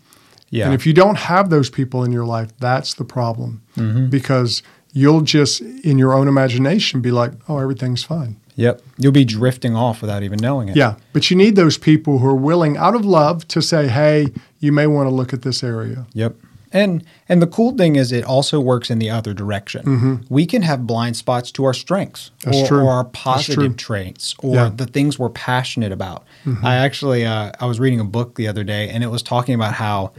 Yeah. 0.50 0.65
And 0.65 0.74
if 0.74 0.88
you 0.88 0.94
don't 0.94 1.18
have 1.18 1.50
those 1.50 1.70
people 1.70 2.03
in 2.03 2.12
your 2.12 2.25
life, 2.25 2.51
that's 2.58 2.96
the 2.96 3.06
problem 3.06 3.62
mm-hmm. 3.77 4.08
because 4.08 4.63
you'll 4.94 5.22
just, 5.22 5.62
in 5.62 6.00
your 6.00 6.13
own 6.13 6.27
imagination, 6.27 7.01
be 7.01 7.12
like, 7.12 7.34
oh, 7.48 7.60
everything's 7.60 8.03
fine. 8.03 8.38
Yep. 8.56 8.82
You'll 8.98 9.12
be 9.12 9.25
drifting 9.25 9.76
off 9.76 10.02
without 10.02 10.23
even 10.23 10.39
knowing 10.39 10.69
it. 10.69 10.76
Yeah. 10.76 10.95
But 11.13 11.30
you 11.30 11.38
need 11.38 11.56
those 11.56 11.78
people 11.78 12.17
who 12.17 12.28
are 12.28 12.36
willing, 12.36 12.76
out 12.78 12.95
of 12.95 13.06
love, 13.06 13.47
to 13.50 13.62
say, 13.62 13.88
hey, 13.88 14.28
you 14.60 14.71
may 14.71 14.88
want 14.88 15.08
to 15.08 15.13
look 15.13 15.34
at 15.34 15.43
this 15.43 15.63
area. 15.63 16.08
Yep. 16.13 16.36
And 16.71 17.03
and 17.27 17.41
the 17.41 17.47
cool 17.47 17.75
thing 17.75 17.95
is 17.95 18.12
it 18.12 18.23
also 18.23 18.60
works 18.60 18.89
in 18.89 18.99
the 18.99 19.10
other 19.10 19.34
direction. 19.34 20.25
We 20.29 20.45
can 20.45 20.62
have 20.62 20.86
blind 20.86 21.17
spots 21.17 21.51
to 21.53 21.65
our 21.65 21.73
strengths 21.73 22.32
Mm-hmm. 22.41 22.73
Or, 22.75 22.82
or 22.84 22.89
our 22.91 23.03
positive 23.05 23.75
traits 23.77 24.36
or 24.39 24.55
Yeah. 24.55 24.65
Mm-hmm. 24.67 24.75
the 24.77 24.86
things 24.86 25.17
we're 25.19 25.29
passionate 25.29 25.91
about. 25.91 26.25
I 26.63 26.75
actually 26.75 27.25
uh, 27.25 27.51
I 27.60 27.65
was 27.65 27.79
reading 27.79 27.99
a 27.99 28.05
book 28.05 28.36
the 28.36 28.47
other 28.47 28.63
day 28.63 28.89
and 28.89 29.03
it 29.03 29.08
was 29.08 29.21
talking 29.23 29.55
about 29.55 29.73
how 29.75 30.12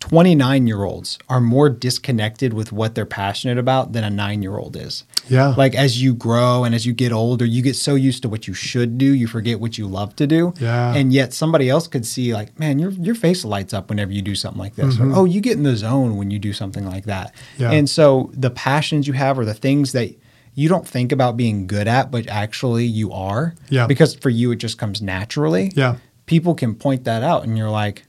29 0.00 0.66
year 0.68 0.84
olds 0.84 1.18
are 1.28 1.40
more 1.40 1.68
disconnected 1.68 2.52
with 2.54 2.70
what 2.72 2.94
they're 2.94 3.04
passionate 3.04 3.58
about 3.58 3.92
than 3.92 4.04
a 4.04 4.10
nine 4.10 4.42
year 4.42 4.56
old 4.56 4.76
is. 4.76 5.04
Yeah. 5.28 5.54
Like 5.56 5.74
as 5.74 6.00
you 6.02 6.14
grow 6.14 6.64
and 6.64 6.74
as 6.74 6.86
you 6.86 6.92
get 6.92 7.12
older, 7.12 7.44
you 7.44 7.62
get 7.62 7.76
so 7.76 7.94
used 7.94 8.22
to 8.22 8.28
what 8.28 8.48
you 8.48 8.54
should 8.54 8.98
do, 8.98 9.06
you 9.06 9.26
forget 9.26 9.60
what 9.60 9.78
you 9.78 9.86
love 9.86 10.16
to 10.16 10.26
do. 10.26 10.54
Yeah. 10.60 10.94
And 10.94 11.12
yet 11.12 11.32
somebody 11.32 11.68
else 11.68 11.86
could 11.86 12.06
see 12.06 12.34
like, 12.34 12.58
man, 12.58 12.78
your 12.78 12.90
your 12.90 13.14
face 13.14 13.44
lights 13.44 13.72
up 13.72 13.88
whenever 13.88 14.12
you 14.12 14.22
do 14.22 14.34
something 14.34 14.60
like 14.60 14.74
this. 14.74 14.98
Or, 14.98 15.12
oh, 15.12 15.24
you 15.24 15.40
get 15.40 15.56
in 15.56 15.62
the 15.62 15.76
zone 15.76 16.16
when 16.16 16.30
you 16.30 16.38
do 16.38 16.52
something 16.52 16.86
like 16.86 17.04
that. 17.04 17.34
Mm-hmm. 17.34 17.62
Yeah. 17.62 17.72
And 17.72 17.88
so 17.88 18.30
the 18.34 18.50
passions 18.50 19.06
you 19.06 19.14
have 19.14 19.38
are 19.38 19.44
the 19.44 19.54
things 19.54 19.92
that 19.92 20.10
you 20.54 20.68
don't 20.68 20.86
think 20.86 21.12
about 21.12 21.36
being 21.36 21.66
good 21.66 21.86
at, 21.86 22.10
but 22.10 22.26
actually 22.28 22.84
you 22.84 23.12
are. 23.12 23.54
Yeah. 23.68 23.86
Because 23.86 24.14
for 24.14 24.30
you 24.30 24.50
it 24.50 24.56
just 24.56 24.78
comes 24.78 25.00
naturally. 25.00 25.72
Yeah. 25.74 25.96
People 26.26 26.54
can 26.54 26.74
point 26.74 27.04
that 27.04 27.22
out 27.22 27.44
and 27.44 27.56
you're 27.56 27.70
like, 27.70 28.04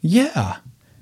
yeah. 0.00 0.58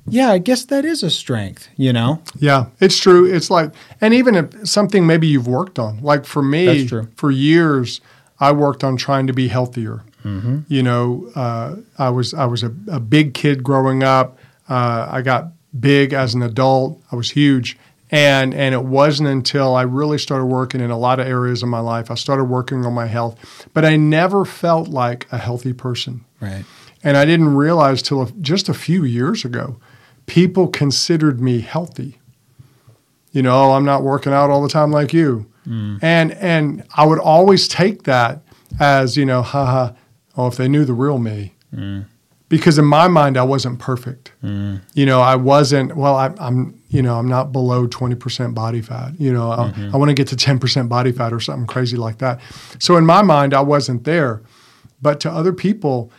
Yeah, 0.09 0.31
I 0.31 0.39
guess 0.39 0.65
that 0.67 0.85
is 0.85 1.03
a 1.03 1.11
strength, 1.11 1.69
you 1.77 1.93
know? 1.93 2.23
Yeah, 2.39 2.67
it's 2.81 2.99
true. 2.99 3.25
It's 3.25 3.51
like, 3.51 3.73
and 4.01 4.15
even 4.15 4.35
if 4.35 4.69
something 4.69 5.07
maybe 5.07 5.27
you've 5.27 5.49
worked 5.49 5.79
on, 5.79 6.01
like 6.01 6.25
for 6.25 6.43
me, 6.43 6.89
for 7.17 7.31
years, 7.31 8.01
I 8.39 8.53
worked 8.53 8.85
on 8.85 8.97
trying 8.97 9.27
to 9.27 9.33
be 9.33 9.49
healthier. 9.49 10.05
Mm-hmm. 10.25 10.61
You 10.69 10.83
know, 10.83 11.31
uh, 11.35 11.77
I 11.99 12.11
was 12.11 12.35
I 12.35 12.47
was 12.47 12.63
a, 12.63 12.73
a 12.89 13.01
big 13.01 13.35
kid 13.35 13.63
growing 13.63 14.03
up. 14.03 14.39
Uh, 14.69 15.07
I 15.11 15.23
got 15.23 15.53
big 15.79 16.13
as 16.13 16.35
an 16.35 16.43
adult. 16.43 17.01
I 17.13 17.17
was 17.17 17.31
huge, 17.31 17.79
and 18.11 18.53
and 18.53 18.75
it 18.75 18.85
wasn't 18.85 19.29
until 19.29 19.75
I 19.75 19.83
really 19.83 20.19
started 20.19 20.47
working 20.47 20.81
in 20.81 20.91
a 20.91 20.99
lot 20.99 21.21
of 21.21 21.27
areas 21.27 21.63
of 21.63 21.69
my 21.69 21.79
life. 21.81 22.11
I 22.11 22.15
started 22.15 22.45
working 22.45 22.85
on 22.85 22.93
my 22.93 23.07
health, 23.07 23.69
but 23.73 23.85
I 23.85 23.97
never 23.97 24.45
felt 24.45 24.89
like 24.89 25.27
a 25.31 25.39
healthy 25.39 25.73
person. 25.73 26.25
Right. 26.41 26.65
And 27.05 27.17
I 27.17 27.25
didn't 27.25 27.55
realize 27.55 28.03
till 28.03 28.25
just 28.41 28.69
a 28.69 28.75
few 28.75 29.05
years 29.05 29.45
ago, 29.45 29.77
people 30.27 30.69
considered 30.69 31.41
me 31.41 31.61
healthy. 31.61 32.19
You 33.33 33.43
know, 33.43 33.55
"Oh, 33.55 33.73
I'm 33.73 33.85
not 33.85 34.03
working 34.03 34.33
out 34.33 34.51
all 34.51 34.63
the 34.63 34.69
time 34.69 34.91
like 34.91 35.13
you. 35.13 35.47
Mm. 35.67 35.99
And 36.03 36.33
and 36.33 36.85
I 36.97 37.07
would 37.07 37.19
always 37.19 37.69
take 37.69 38.05
that 38.05 38.43
as, 38.79 39.17
you 39.17 39.25
know, 39.25 39.43
haha, 39.43 39.93
oh, 40.37 40.47
if 40.47 40.57
they 40.57 40.69
knew 40.69 40.85
the 40.85 40.93
real 40.93 41.19
me. 41.19 41.55
Mm. 41.75 42.07
Because 42.49 42.79
in 42.79 42.85
my 42.85 43.09
mind, 43.09 43.37
I 43.37 43.43
wasn't 43.43 43.81
perfect. 43.81 44.33
Mm. 44.43 44.81
You 44.95 45.05
know, 45.05 45.21
I 45.21 45.35
wasn't, 45.35 45.97
well, 45.97 46.15
I, 46.15 46.33
I'm, 46.39 46.81
you 46.91 47.03
know, 47.03 47.19
I'm 47.19 47.27
not 47.27 47.51
below 47.51 47.89
20% 47.89 48.55
body 48.55 48.81
fat. 48.81 49.19
You 49.19 49.33
know, 49.33 49.51
I, 49.51 49.57
mm-hmm. 49.57 49.95
I 49.95 49.99
want 49.99 50.11
to 50.11 50.15
get 50.15 50.29
to 50.29 50.37
10% 50.37 50.89
body 50.89 51.11
fat 51.11 51.33
or 51.33 51.41
something 51.41 51.67
crazy 51.67 51.97
like 51.97 52.19
that. 52.19 52.41
So 52.79 52.97
in 52.97 53.05
my 53.05 53.23
mind, 53.23 53.53
I 53.53 53.63
wasn't 53.63 54.05
there. 54.05 54.43
But 55.03 55.19
to 55.21 55.31
other 55.31 55.53
people, 55.53 56.13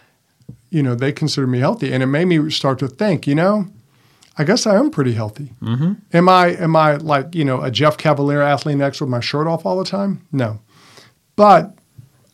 you 0.69 0.83
know, 0.83 0.95
they 0.95 1.13
consider 1.13 1.47
me 1.47 1.59
healthy. 1.59 1.93
And 1.93 2.03
it 2.03 2.07
made 2.07 2.25
me 2.25 2.49
start 2.49 2.79
to 2.79 2.89
think, 2.89 3.25
you 3.25 3.35
know, 3.35 3.67
I 4.37 4.43
guess 4.43 4.67
I 4.67 4.75
am 4.77 4.91
pretty 4.91 5.13
healthy. 5.13 5.53
Mm-hmm. 5.61 5.93
Am 6.13 6.29
I 6.29 6.47
am 6.47 6.75
I 6.75 6.95
like, 6.97 7.33
you 7.33 7.43
know, 7.43 7.61
a 7.61 7.71
Jeff 7.71 7.97
Cavaliere 7.97 8.43
athlete 8.43 8.77
next 8.77 9.01
with 9.01 9.09
my 9.09 9.19
shirt 9.19 9.47
off 9.47 9.65
all 9.65 9.77
the 9.77 9.85
time? 9.85 10.25
No. 10.31 10.59
But 11.35 11.77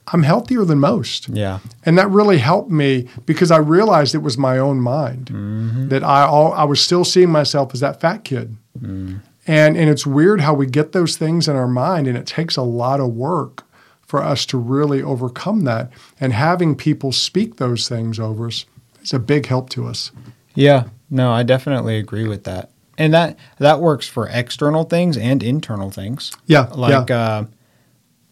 I'm 0.07 0.23
healthier 0.23 0.65
than 0.65 0.79
most. 0.79 1.29
Yeah. 1.29 1.59
And 1.85 1.97
that 1.97 2.09
really 2.09 2.37
helped 2.37 2.69
me 2.69 3.07
because 3.25 3.51
I 3.51 3.57
realized 3.57 4.13
it 4.13 4.19
was 4.19 4.37
my 4.37 4.57
own 4.57 4.81
mind 4.81 5.29
that 5.89 6.03
I 6.03 6.23
all, 6.23 6.51
I 6.53 6.65
was 6.65 6.81
still 6.81 7.05
seeing 7.05 7.29
myself 7.29 7.73
as 7.73 7.79
that 7.79 8.01
fat 8.01 8.23
kid. 8.23 8.57
And 8.81 9.21
and 9.77 9.89
it's 9.89 10.05
weird 10.05 10.41
how 10.41 10.53
we 10.53 10.65
get 10.65 10.91
those 10.91 11.17
things 11.17 11.47
in 11.47 11.55
our 11.55 11.67
mind 11.67 12.07
and 12.07 12.17
it 12.17 12.25
takes 12.25 12.57
a 12.57 12.61
lot 12.61 12.99
of 12.99 13.13
work 13.13 13.63
for 14.01 14.21
us 14.21 14.45
to 14.47 14.57
really 14.57 15.01
overcome 15.01 15.61
that. 15.61 15.91
And 16.19 16.33
having 16.33 16.75
people 16.75 17.11
speak 17.11 17.55
those 17.57 17.87
things 17.87 18.19
over 18.19 18.47
us 18.47 18.65
is 19.01 19.13
a 19.13 19.19
big 19.19 19.47
help 19.47 19.69
to 19.71 19.87
us. 19.87 20.11
Yeah, 20.55 20.85
no, 21.13 21.31
I 21.31 21.43
definitely 21.43 21.97
agree 21.97 22.27
with 22.27 22.43
that. 22.45 22.71
And 22.97 23.13
that 23.13 23.37
that 23.59 23.79
works 23.79 24.07
for 24.07 24.27
external 24.27 24.83
things 24.83 25.15
and 25.17 25.41
internal 25.43 25.91
things. 25.91 26.31
Yeah. 26.47 26.69
Like 26.73 27.09
yeah. 27.09 27.15
uh 27.15 27.45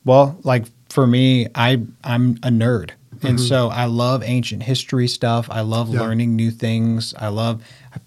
well, 0.03 0.39
like 0.43 0.65
for 0.89 1.05
me, 1.05 1.47
I 1.53 1.83
I'm 2.03 2.31
a 2.43 2.49
nerd. 2.49 2.91
And 3.23 3.39
so 3.39 3.69
I 3.69 3.85
love 3.85 4.23
ancient 4.23 4.63
history 4.63 5.07
stuff. 5.07 5.47
I 5.49 5.61
love 5.61 5.87
Mm-hmm. 5.87 5.95
Yeah. 5.95 6.01
learning 6.01 6.35
new 6.35 6.51
things. 6.51 7.13
I 7.17 7.27
love, 7.29 7.63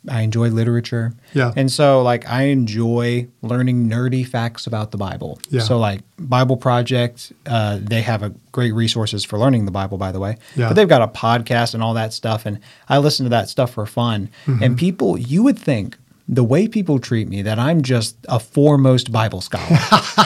I 0.09 0.22
enjoy 0.22 0.48
literature. 0.48 1.12
Yeah. 1.33 1.53
And 1.57 1.70
so, 1.70 2.03
like, 2.03 2.29
I 2.29 2.44
enjoy 2.44 3.29
learning 3.42 3.88
nerdy 3.88 4.27
facts 4.27 4.66
about 4.66 4.90
the 4.90 4.96
Bible. 4.96 5.38
Yeah. 5.50 5.61
So, 5.62 5.79
like, 5.79 6.00
Bible 6.18 6.57
Project, 6.57 7.33
uh, 7.46 7.79
they 7.81 8.00
have 8.03 8.22
a 8.22 8.31
great 8.53 8.72
resources 8.74 9.24
for 9.24 9.38
learning 9.38 9.64
the 9.66 9.70
Bible, 9.72 9.98
by 9.98 10.12
the 10.12 10.20
way. 10.20 10.37
Yeah. 10.57 10.68
But 10.68 10.74
they've 10.74 10.88
got 10.88 11.03
a 11.03 11.09
podcast 11.09 11.74
and 11.74 11.83
all 11.83 11.94
that 11.94 12.12
stuff. 12.12 12.46
And 12.46 12.61
I 12.88 12.98
listen 12.98 13.24
to 13.24 13.31
that 13.31 13.48
stuff 13.48 13.72
for 13.74 13.87
fun. 13.87 14.31
Mm-hmm. 14.46 14.62
And 14.62 14.79
people, 14.79 15.18
you 15.18 15.42
would 15.42 15.59
think, 15.59 15.96
the 16.27 16.42
way 16.44 16.66
people 16.68 16.98
treat 16.98 17.29
me, 17.29 17.42
that 17.42 17.59
I'm 17.59 17.83
just 17.83 18.16
a 18.31 18.40
foremost 18.40 19.12
Bible 19.12 19.42
scholar, 19.42 19.77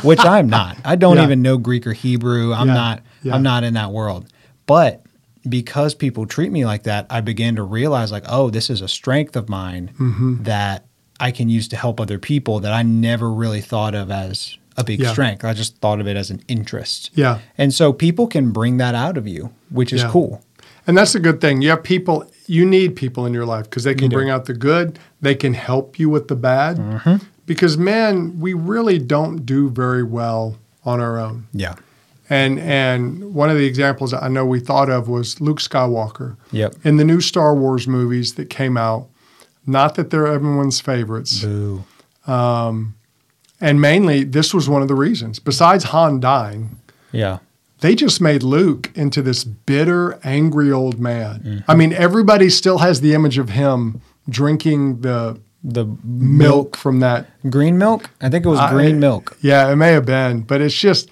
which 0.05 0.21
I'm 0.25 0.49
not. 0.49 0.77
I 0.85 0.95
don't 0.95 1.17
Yeah. 1.17 1.25
even 1.25 1.43
know 1.43 1.59
Greek 1.59 1.89
or 1.89 1.93
Hebrew. 1.93 2.53
I'm 2.53 2.69
Yeah. 2.69 2.75
not. 2.75 3.03
Yeah. 3.25 3.35
I'm 3.35 3.43
not 3.43 3.65
in 3.65 3.75
that 3.75 3.91
world. 3.91 4.27
But 4.69 5.03
because 5.49 5.95
people 5.95 6.27
treat 6.27 6.53
me 6.53 6.65
like 6.65 6.85
that, 6.85 7.07
I 7.11 7.21
began 7.23 7.57
to 7.57 7.63
realize 7.65 8.13
like, 8.13 8.25
oh, 8.29 8.51
this 8.51 8.71
is 8.71 8.81
a 8.81 8.89
strength 8.89 9.35
of 9.35 9.49
mine 9.49 9.91
Mm-hmm. 9.99 10.45
that 10.45 10.85
I 11.19 11.33
can 11.33 11.49
use 11.49 11.67
to 11.69 11.77
help 11.77 12.01
other 12.01 12.19
people 12.21 12.61
that 12.61 12.73
I 12.73 12.83
never 12.85 13.29
really 13.33 13.61
thought 13.63 13.97
of 13.97 14.11
as 14.13 14.57
a 14.77 14.85
big 14.85 15.01
Yeah. 15.01 15.11
strength. 15.11 15.45
I 15.45 15.53
just 15.55 15.79
thought 15.79 16.01
of 16.01 16.07
it 16.07 16.17
as 16.17 16.31
an 16.31 16.43
interest. 16.47 17.11
Yeah. 17.15 17.41
And 17.57 17.75
so 17.75 17.93
people 17.93 18.29
can 18.29 18.53
bring 18.53 18.77
that 18.77 18.95
out 18.95 19.17
of 19.19 19.27
you, 19.27 19.51
which 19.71 19.93
is 19.93 20.03
Yeah. 20.03 20.11
cool. 20.11 20.45
And 20.87 20.97
that's 20.97 21.15
a 21.17 21.21
good 21.21 21.41
thing. 21.41 21.61
You 21.63 21.71
have 21.71 21.83
people, 21.83 22.31
you 22.47 22.65
need 22.65 22.95
people 22.95 23.27
in 23.27 23.35
your 23.35 23.45
life 23.47 23.65
because 23.65 23.83
they 23.85 23.95
can 23.97 24.09
bring 24.11 24.31
out 24.31 24.45
the 24.45 24.55
good, 24.55 24.99
they 25.21 25.35
can 25.35 25.55
help 25.55 25.99
you 25.99 26.09
with 26.09 26.29
the 26.29 26.37
bad. 26.37 26.77
Mm-hmm. 26.79 27.17
Because, 27.47 27.77
man, 27.77 28.39
we 28.39 28.53
really 28.53 28.99
don't 28.99 29.45
do 29.45 29.71
very 29.71 30.03
well 30.05 30.57
on 30.85 31.01
our 31.01 31.19
own. 31.19 31.47
Yeah. 31.53 31.75
And 32.31 32.59
and 32.61 33.33
one 33.35 33.49
of 33.51 33.57
the 33.57 33.65
examples 33.67 34.13
I 34.13 34.29
know 34.29 34.45
we 34.45 34.61
thought 34.61 34.91
of 34.91 35.09
was 35.09 35.41
Luke 35.41 35.61
Skywalker. 35.61 36.37
Yep. 36.53 36.75
In 36.85 36.97
the 36.99 37.05
new 37.05 37.21
Star 37.21 37.55
Wars 37.55 37.89
movies 37.89 38.35
that 38.35 38.51
came 38.51 38.77
out, 38.77 39.09
not 39.67 39.95
that 39.95 40.11
they're 40.11 40.27
everyone's 40.27 40.81
favorites, 40.81 41.43
Boo. 41.43 41.85
and 43.61 43.81
mainly 43.81 44.25
this 44.25 44.53
was 44.55 44.69
one 44.69 44.83
of 44.83 44.89
the 44.89 44.95
reasons. 44.95 45.39
Besides 45.39 45.85
Han 45.85 46.21
dying, 46.21 46.79
Yeah. 47.13 47.39
they 47.81 47.95
just 47.95 48.21
made 48.21 48.43
Luke 48.43 48.91
into 48.95 49.23
this 49.23 49.45
bitter, 49.45 50.19
angry 50.25 50.71
old 50.71 51.01
man. 51.01 51.41
Mm-hmm. 51.41 51.71
I 51.71 51.75
mean, 51.75 51.93
everybody 51.93 52.51
still 52.51 52.79
has 52.79 53.01
the 53.01 53.15
image 53.15 53.39
of 53.39 53.51
him 53.51 54.01
drinking 54.29 55.01
the 55.01 55.41
The 55.65 55.87
milk 56.05 56.77
from 56.77 57.01
that. 57.01 57.27
green 57.51 57.79
milk? 57.79 58.11
I 58.21 58.29
think 58.29 58.45
it 58.47 58.49
was 58.49 58.61
I- 58.61 58.71
green 58.71 59.01
milk. 59.01 59.37
Yeah, 59.41 59.71
it 59.73 59.77
may 59.77 59.93
have 59.93 60.07
been, 60.07 60.43
but 60.43 60.61
it's 60.61 60.75
just, 60.75 61.09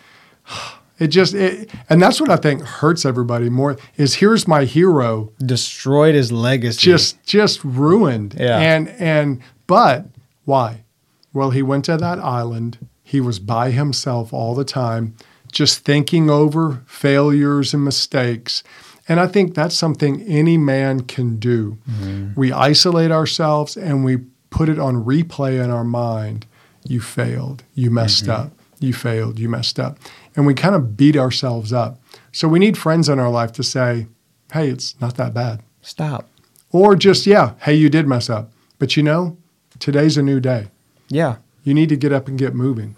it 0.99 1.09
just, 1.09 1.35
it, 1.35 1.71
and 1.91 2.01
that's 2.01 2.21
what 2.21 2.31
I 2.31 2.37
think 2.37 2.63
hurts 2.63 3.05
everybody 3.05 3.51
more 3.51 3.77
is 3.97 4.15
here's 4.15 4.49
my 4.49 4.65
hero 4.65 5.33
Destroyed 5.45 6.15
his 6.15 6.33
legacy. 6.33 6.81
just 6.81 7.23
just 7.25 7.63
ruined. 7.65 8.35
Yeah. 8.39 8.59
And 8.59 8.89
and 8.89 9.41
but 9.67 10.07
why? 10.45 10.85
Well, 11.33 11.51
he 11.51 11.63
went 11.63 11.85
to 11.87 11.97
that 11.99 12.19
island. 12.19 12.79
He 13.03 13.21
was 13.21 13.39
by 13.39 13.71
himself 13.71 14.33
all 14.33 14.55
the 14.55 14.65
time, 14.65 15.17
just 15.53 15.81
thinking 15.81 16.31
over 16.31 16.83
failures 16.87 17.75
and 17.75 17.85
mistakes. 17.85 18.63
And 19.09 19.21
I 19.21 19.27
think 19.27 19.55
that's 19.55 19.77
something 19.77 20.23
any 20.23 20.57
man 20.57 21.01
can 21.03 21.37
do. 21.37 21.79
Mm-hmm. 21.89 22.41
We 22.41 22.53
isolate 22.53 23.13
ourselves 23.13 23.77
and 23.77 24.05
we 24.05 24.19
put 24.51 24.69
it 24.69 24.79
on 24.79 25.05
replay 25.05 25.63
in 25.63 25.71
our 25.71 25.85
mind. 25.85 26.47
You 26.89 27.01
failed. 27.01 27.63
You 27.75 27.91
messed 27.91 28.25
mm-hmm. 28.25 28.47
up. 28.47 28.53
You 28.81 28.93
failed. 28.93 29.39
You 29.39 29.49
messed 29.49 29.79
up. 29.79 29.99
And 30.37 30.47
we 30.47 30.55
kind 30.55 30.75
of 30.75 30.97
beat 30.97 31.17
ourselves 31.17 31.73
up. 31.73 31.99
So 32.33 32.47
we 32.47 32.59
need 32.59 32.77
friends 32.77 33.09
in 33.09 33.19
our 33.19 33.31
life 33.31 33.53
to 33.53 33.63
say, 33.63 34.07
hey, 34.53 34.69
it's 34.69 35.01
not 35.01 35.17
that 35.17 35.35
bad. 35.35 35.63
Stop. 35.81 36.29
Or 36.71 36.95
just, 36.95 37.27
yeah, 37.27 37.55
hey, 37.61 37.75
you 37.75 37.89
did 37.89 38.07
mess 38.07 38.29
up. 38.29 38.53
But 38.79 38.97
you 38.97 39.03
know, 39.03 39.39
today's 39.79 40.17
a 40.17 40.23
new 40.23 40.41
day. 40.41 40.69
Yeah. 41.09 41.37
You 41.65 41.75
need 41.75 41.89
to 41.89 41.97
get 41.97 42.13
up 42.13 42.29
and 42.29 42.39
get 42.39 42.55
moving. 42.55 42.97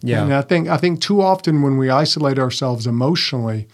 Yeah. 0.00 0.22
And 0.22 0.34
I 0.34 0.42
think 0.42 0.68
I 0.68 0.76
think 0.76 1.00
too 1.00 1.20
often 1.20 1.62
when 1.62 1.76
we 1.76 1.90
isolate 1.90 2.38
ourselves 2.38 2.86
emotionally, 2.86 3.66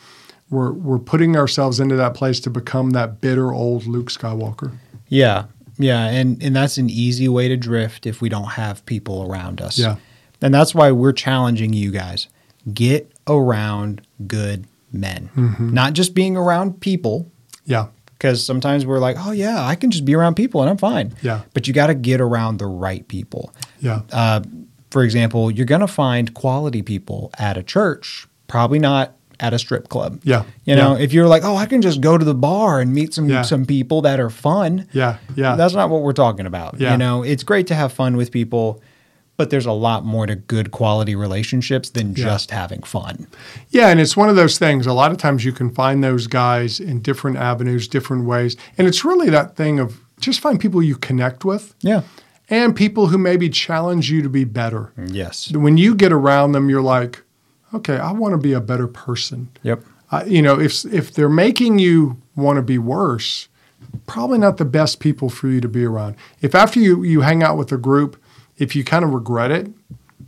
we're 0.50 0.72
we're 0.72 0.98
putting 0.98 1.37
ourselves 1.37 1.81
into 1.81 1.96
that 1.96 2.14
place 2.14 2.40
to 2.40 2.50
become 2.50 2.90
that 2.90 3.20
bitter 3.20 3.53
old 3.53 3.87
Luke 3.87 4.11
Skywalker. 4.11 4.72
Yeah. 5.09 5.44
Yeah. 5.79 6.07
And 6.07 6.42
and 6.42 6.57
that's 6.57 6.79
an 6.79 6.88
easy 6.88 7.29
way 7.29 7.48
to 7.48 7.57
drift 7.57 8.07
if 8.07 8.20
we 8.20 8.29
don't 8.29 8.53
have 8.53 8.85
people 8.87 9.31
around 9.31 9.61
us. 9.61 9.79
Yeah. 9.79 9.96
And 10.40 10.53
that's 10.53 10.74
why 10.74 10.92
we're 10.92 11.12
challenging 11.12 11.72
you 11.72 11.90
guys. 11.90 12.29
Get 12.72 13.12
around 13.27 14.03
good 14.27 14.66
men. 14.92 15.29
Mm-hmm. 15.37 15.74
Not 15.74 15.92
just 15.92 16.14
being 16.14 16.37
around 16.37 16.81
people, 16.81 17.31
Yeah. 17.66 17.88
because 18.16 18.44
sometimes 18.44 18.87
we're 18.87 18.98
like, 19.00 19.16
oh 19.18 19.33
yeah, 19.33 19.62
I 19.64 19.74
can 19.74 19.90
just 19.90 20.05
be 20.05 20.14
around 20.14 20.35
people 20.35 20.61
and 20.62 20.70
I'm 20.70 20.79
fine. 20.79 21.14
Yeah. 21.22 21.42
But 21.53 21.66
you 21.66 21.74
got 21.74 21.88
to 21.88 21.94
get 21.94 22.20
around 22.20 22.59
the 22.59 22.66
right 22.66 23.07
people. 23.09 23.53
Yeah. 23.81 24.00
Uh, 24.12 24.40
for 24.90 25.03
example, 25.03 25.50
you're 25.50 25.66
going 25.66 25.81
to 25.81 25.87
find 25.88 26.33
quality 26.35 26.81
people 26.83 27.31
at 27.38 27.57
a 27.59 27.62
church, 27.62 28.27
probably 28.46 28.79
not 28.79 29.12
at 29.40 29.53
a 29.53 29.59
strip 29.59 29.88
club. 29.88 30.20
Yeah. 30.22 30.44
You 30.64 30.77
know, 30.77 30.96
Yeah. 30.96 31.03
if 31.03 31.12
you're 31.12 31.27
like, 31.27 31.42
oh, 31.44 31.57
I 31.57 31.66
can 31.66 31.83
just 31.83 32.00
go 32.00 32.16
to 32.16 32.24
the 32.24 32.35
bar 32.37 32.81
and 32.81 32.94
meet 32.94 33.12
some 33.12 33.29
Yeah. 33.29 33.42
some 33.42 33.66
people 33.66 34.03
that 34.03 34.20
are 34.20 34.31
fun. 34.31 34.87
Yeah. 34.92 35.16
Yeah. 35.35 35.57
That's 35.57 35.74
not 35.74 35.90
what 35.90 36.03
we're 36.03 36.12
talking 36.12 36.46
about. 36.46 36.79
Yeah. 36.81 36.92
You 36.92 36.98
know, 36.98 37.24
it's 37.24 37.42
great 37.42 37.66
to 37.66 37.74
have 37.74 37.92
fun 37.92 38.16
with 38.16 38.31
people, 38.31 38.81
but 39.37 39.51
there's 39.51 39.66
a 39.66 39.73
lot 39.73 40.05
more 40.05 40.27
to 40.27 40.35
good 40.37 40.70
quality 40.70 41.14
relationships 41.16 41.90
than 41.90 42.11
Yeah. 42.11 42.25
just 42.25 42.51
having 42.51 42.83
fun. 42.83 43.27
Yeah, 43.70 43.88
and 43.88 44.01
it's 44.01 44.16
one 44.16 44.29
of 44.29 44.37
those 44.37 44.59
things. 44.59 44.87
A 44.87 44.92
lot 44.92 45.11
of 45.11 45.18
times 45.18 45.44
you 45.44 45.53
can 45.53 45.70
find 45.70 46.05
those 46.05 46.27
guys 46.27 46.79
in 46.81 47.01
different 47.01 47.37
avenues, 47.37 47.88
different 47.88 48.25
ways. 48.27 48.57
And 48.79 48.87
it's 48.87 49.05
really 49.05 49.31
that 49.31 49.57
thing 49.57 49.81
of 49.81 49.99
just 50.20 50.40
find 50.40 50.61
people 50.61 50.83
you 50.83 50.94
connect 50.97 51.44
with 51.44 51.75
Yeah. 51.83 52.03
and 52.49 52.77
people 52.77 53.09
who 53.09 53.18
maybe 53.18 53.49
challenge 53.49 54.11
you 54.11 54.23
to 54.23 54.29
be 54.29 54.44
better. 54.44 54.92
Yes. 55.07 55.51
When 55.53 55.77
you 55.77 55.94
get 55.94 56.12
around 56.12 56.53
them, 56.53 56.68
you're 56.70 56.83
like, 56.83 57.23
okay, 57.75 57.97
I 57.99 58.12
want 58.12 58.33
to 58.33 58.38
be 58.38 58.53
a 58.53 58.61
better 58.61 58.87
person. 58.87 59.49
Yep. 59.64 59.83
Uh, 60.12 60.23
you 60.27 60.42
know, 60.42 60.61
if 60.61 60.85
if 60.92 61.12
they're 61.12 61.29
making 61.29 61.81
you 61.81 62.18
want 62.37 62.57
to 62.57 62.62
be 62.62 62.79
worse, 62.79 63.49
probably 64.07 64.38
not 64.38 64.59
the 64.59 64.64
best 64.64 65.01
people 65.01 65.29
for 65.29 65.49
you 65.49 65.61
to 65.61 65.68
be 65.68 65.85
around. 65.85 66.14
If 66.40 66.55
after 66.55 66.79
you 66.79 67.03
you 67.03 67.23
hang 67.23 67.42
out 67.42 67.57
with 67.59 67.73
a 67.73 67.77
group, 67.77 68.16
if 68.57 68.75
you 68.77 68.85
kind 68.85 69.05
of 69.05 69.12
regret 69.12 69.51
it, 69.51 69.69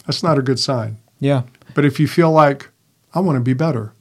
that's 0.07 0.23
not 0.23 0.39
a 0.39 0.43
good 0.43 0.59
sign. 0.59 0.99
Yeah. 1.21 1.43
But 1.75 1.85
if 1.85 1.99
you 2.01 2.09
feel 2.09 2.31
like 2.33 2.69
I 3.15 3.21
want 3.21 3.37
to 3.37 3.41
be 3.41 3.55
better, 3.55 3.93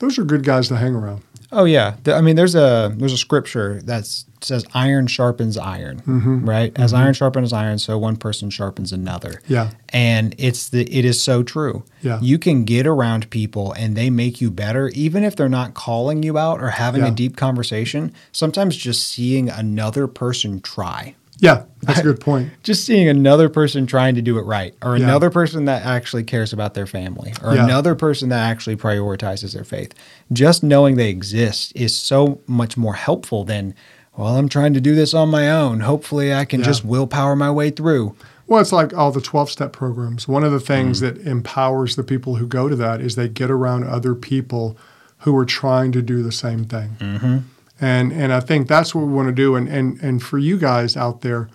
those 0.00 0.18
are 0.18 0.24
good 0.24 0.44
guys 0.44 0.68
to 0.68 0.76
hang 0.76 0.94
around. 0.94 1.22
Oh 1.52 1.66
yeah, 1.66 1.94
I 2.06 2.20
mean, 2.20 2.34
there's 2.34 2.56
a 2.56 2.92
there's 2.96 3.12
a 3.12 3.16
scripture 3.16 3.80
that 3.82 4.06
says 4.40 4.64
iron 4.74 5.06
sharpens 5.06 5.56
iron, 5.56 6.00
Mm-hmm. 6.00 6.48
right? 6.48 6.72
As 6.76 6.92
iron 6.92 7.14
sharpens 7.14 7.52
iron, 7.52 7.78
so 7.78 7.96
one 7.96 8.16
person 8.16 8.50
sharpens 8.50 8.92
another. 8.92 9.40
Yeah. 9.46 9.70
and 9.90 10.34
it's 10.36 10.68
the 10.70 10.82
it 10.92 11.04
is 11.04 11.22
so 11.22 11.44
true. 11.44 11.84
Yeah. 12.02 12.18
you 12.20 12.38
can 12.40 12.64
get 12.64 12.88
around 12.88 13.30
people 13.30 13.70
and 13.74 13.94
they 13.96 14.10
make 14.10 14.40
you 14.40 14.50
better, 14.50 14.88
even 14.88 15.22
if 15.22 15.36
they're 15.36 15.48
not 15.48 15.74
calling 15.74 16.24
you 16.24 16.36
out 16.38 16.60
or 16.60 16.70
having 16.70 17.02
Yeah. 17.02 17.08
a 17.08 17.14
deep 17.14 17.36
conversation. 17.36 18.12
Sometimes 18.32 18.76
just 18.76 19.06
seeing 19.06 19.48
another 19.48 20.08
person 20.08 20.60
try. 20.60 21.14
Yeah, 21.38 21.64
that's 21.82 21.98
a 21.98 22.02
good 22.02 22.20
point. 22.20 22.50
Just 22.62 22.86
seeing 22.86 23.08
another 23.08 23.48
person 23.48 23.86
trying 23.86 24.14
to 24.14 24.22
do 24.22 24.38
it 24.38 24.42
right, 24.42 24.74
or 24.82 24.96
Yeah. 24.96 25.04
another 25.04 25.30
person 25.30 25.64
that 25.64 25.84
actually 25.84 26.22
cares 26.24 26.52
about 26.52 26.74
their 26.74 26.86
family, 26.86 27.34
or 27.42 27.54
Yeah. 27.54 27.64
another 27.64 27.94
person 27.94 28.28
that 28.28 28.38
actually 28.48 28.76
prioritizes 28.76 29.52
their 29.54 29.64
faith. 29.64 29.92
Just 30.32 30.62
knowing 30.62 30.94
they 30.96 31.10
exist 31.10 31.72
is 31.74 31.96
so 31.96 32.40
much 32.46 32.76
more 32.76 32.94
helpful 32.94 33.44
than, 33.44 33.74
well, 34.16 34.36
I'm 34.36 34.48
trying 34.48 34.74
to 34.74 34.80
do 34.80 34.94
this 34.94 35.12
on 35.12 35.28
my 35.28 35.50
own. 35.50 35.80
Hopefully, 35.80 36.32
I 36.32 36.44
can 36.44 36.60
Yeah. 36.60 36.66
just 36.66 36.84
willpower 36.84 37.34
my 37.34 37.50
way 37.50 37.70
through. 37.70 38.14
Well, 38.46 38.60
it's 38.60 38.72
like 38.72 38.96
all 38.96 39.10
the 39.10 39.20
12 39.22 39.50
step 39.50 39.72
programs. 39.72 40.28
One 40.28 40.44
of 40.44 40.52
the 40.52 40.60
things 40.60 40.98
Mm. 40.98 41.00
that 41.00 41.26
empowers 41.26 41.96
the 41.96 42.02
people 42.04 42.36
who 42.36 42.46
go 42.46 42.68
to 42.68 42.76
that 42.76 43.00
is 43.00 43.16
they 43.16 43.28
get 43.28 43.50
around 43.50 43.84
other 43.84 44.14
people 44.14 44.76
who 45.20 45.36
are 45.36 45.46
trying 45.46 45.90
to 45.92 46.02
do 46.02 46.22
the 46.22 46.30
same 46.32 46.64
thing. 46.64 46.96
Mm-hmm. 47.00 47.36
And, 47.80 48.12
and 48.12 48.32
I 48.32 48.40
think 48.40 48.68
that's 48.68 48.94
what 48.94 49.06
we 49.06 49.12
want 49.12 49.28
to 49.28 49.34
do. 49.34 49.56
And, 49.56 49.68
and, 49.68 50.00
and 50.00 50.22
for 50.22 50.38
you 50.38 50.58
guys 50.58 50.96
out 50.96 51.22
there, 51.22 51.48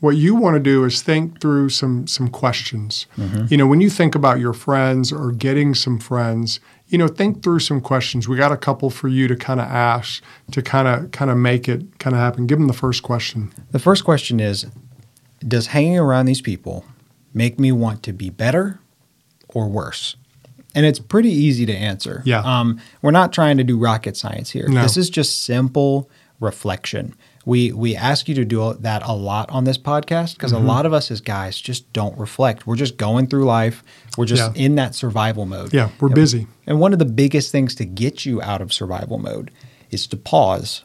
what 0.00 0.16
you 0.16 0.34
want 0.34 0.54
to 0.54 0.60
do 0.60 0.84
is 0.84 1.02
think 1.02 1.40
through 1.40 1.70
some, 1.70 2.06
some 2.06 2.28
questions. 2.28 3.06
Mm-hmm. 3.16 3.46
You 3.48 3.56
know, 3.56 3.66
when 3.66 3.80
you 3.80 3.90
think 3.90 4.14
about 4.14 4.38
your 4.38 4.52
friends 4.52 5.12
or 5.12 5.32
getting 5.32 5.74
some 5.74 5.98
friends, 5.98 6.60
you 6.88 6.96
know, 6.96 7.08
think 7.08 7.42
through 7.42 7.60
some 7.60 7.80
questions. 7.80 8.28
We 8.28 8.36
got 8.36 8.52
a 8.52 8.56
couple 8.56 8.90
for 8.90 9.08
you 9.08 9.28
to 9.28 9.36
kind 9.36 9.60
of 9.60 9.66
ask 9.66 10.22
to 10.52 10.62
kind 10.62 10.88
of 10.88 11.10
kind 11.10 11.30
of 11.30 11.36
make 11.36 11.68
it 11.68 11.98
kind 11.98 12.14
of 12.14 12.20
happen. 12.20 12.46
Give 12.46 12.58
them 12.58 12.66
the 12.66 12.72
first 12.72 13.02
question. 13.02 13.52
The 13.72 13.78
first 13.78 14.04
question 14.04 14.40
is 14.40 14.66
Does 15.46 15.68
hanging 15.68 15.98
around 15.98 16.26
these 16.26 16.40
people 16.40 16.84
make 17.34 17.58
me 17.58 17.72
want 17.72 18.02
to 18.04 18.12
be 18.12 18.30
better 18.30 18.80
or 19.48 19.68
worse? 19.68 20.16
And 20.78 20.86
it's 20.86 21.00
pretty 21.00 21.30
easy 21.30 21.66
to 21.66 21.72
answer. 21.74 22.22
Yeah. 22.24 22.40
Um, 22.44 22.80
we're 23.02 23.10
not 23.10 23.32
trying 23.32 23.56
to 23.56 23.64
do 23.64 23.76
rocket 23.76 24.16
science 24.16 24.48
here. 24.50 24.68
No. 24.68 24.82
This 24.82 24.96
is 24.96 25.10
just 25.10 25.42
simple 25.42 26.08
reflection. 26.38 27.14
We 27.44 27.72
we 27.72 27.96
ask 27.96 28.28
you 28.28 28.34
to 28.36 28.44
do 28.44 28.74
that 28.80 29.02
a 29.04 29.12
lot 29.12 29.50
on 29.50 29.64
this 29.64 29.78
podcast 29.78 30.34
because 30.34 30.52
Mm-hmm. 30.52 30.64
a 30.64 30.72
lot 30.74 30.86
of 30.86 30.92
us 30.92 31.10
as 31.10 31.20
guys 31.20 31.60
just 31.60 31.92
don't 31.92 32.16
reflect. 32.18 32.66
We're 32.66 32.76
just 32.76 32.96
going 32.96 33.26
through 33.26 33.44
life. 33.44 33.82
We're 34.16 34.26
just 34.26 34.54
Yeah. 34.56 34.64
in 34.64 34.74
that 34.76 34.94
survival 34.94 35.46
mode. 35.46 35.72
Yeah, 35.74 35.88
we're 35.98 36.08
And- 36.08 36.14
busy. 36.14 36.46
And 36.66 36.78
one 36.78 36.92
of 36.92 36.98
the 37.00 37.06
biggest 37.22 37.50
things 37.50 37.74
to 37.76 37.84
get 37.84 38.24
you 38.26 38.40
out 38.42 38.60
of 38.60 38.72
survival 38.72 39.18
mode 39.18 39.50
is 39.90 40.06
to 40.08 40.16
pause 40.16 40.84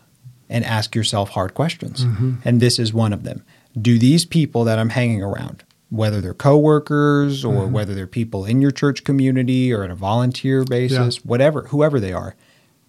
and 0.49 0.63
ask 0.65 0.95
yourself 0.95 1.29
hard 1.29 1.53
questions. 1.53 2.05
Mm-hmm. 2.05 2.35
And 2.45 2.59
this 2.61 2.79
is 2.79 2.93
one 2.93 3.13
of 3.13 3.23
them. 3.23 3.43
Do 3.79 3.99
these 3.99 4.23
people 4.25 4.63
that 4.63 4.79
I'm 4.79 4.89
hanging 4.89 5.21
around, 5.21 5.63
whether 5.93 6.19
they're 6.21 6.33
coworkers 6.33 7.45
or 7.45 7.53
Mm-hmm. 7.65 7.73
whether 7.73 7.93
they're 7.93 8.07
people 8.07 8.45
in 8.45 8.61
your 8.61 8.71
church 8.71 9.03
community 9.03 9.71
or 9.71 9.83
on 9.83 9.91
a 9.91 9.95
volunteer 9.95 10.63
basis, 10.65 11.23
whatever, 11.23 11.63
whoever 11.67 11.99
they 11.99 12.11
are, 12.13 12.35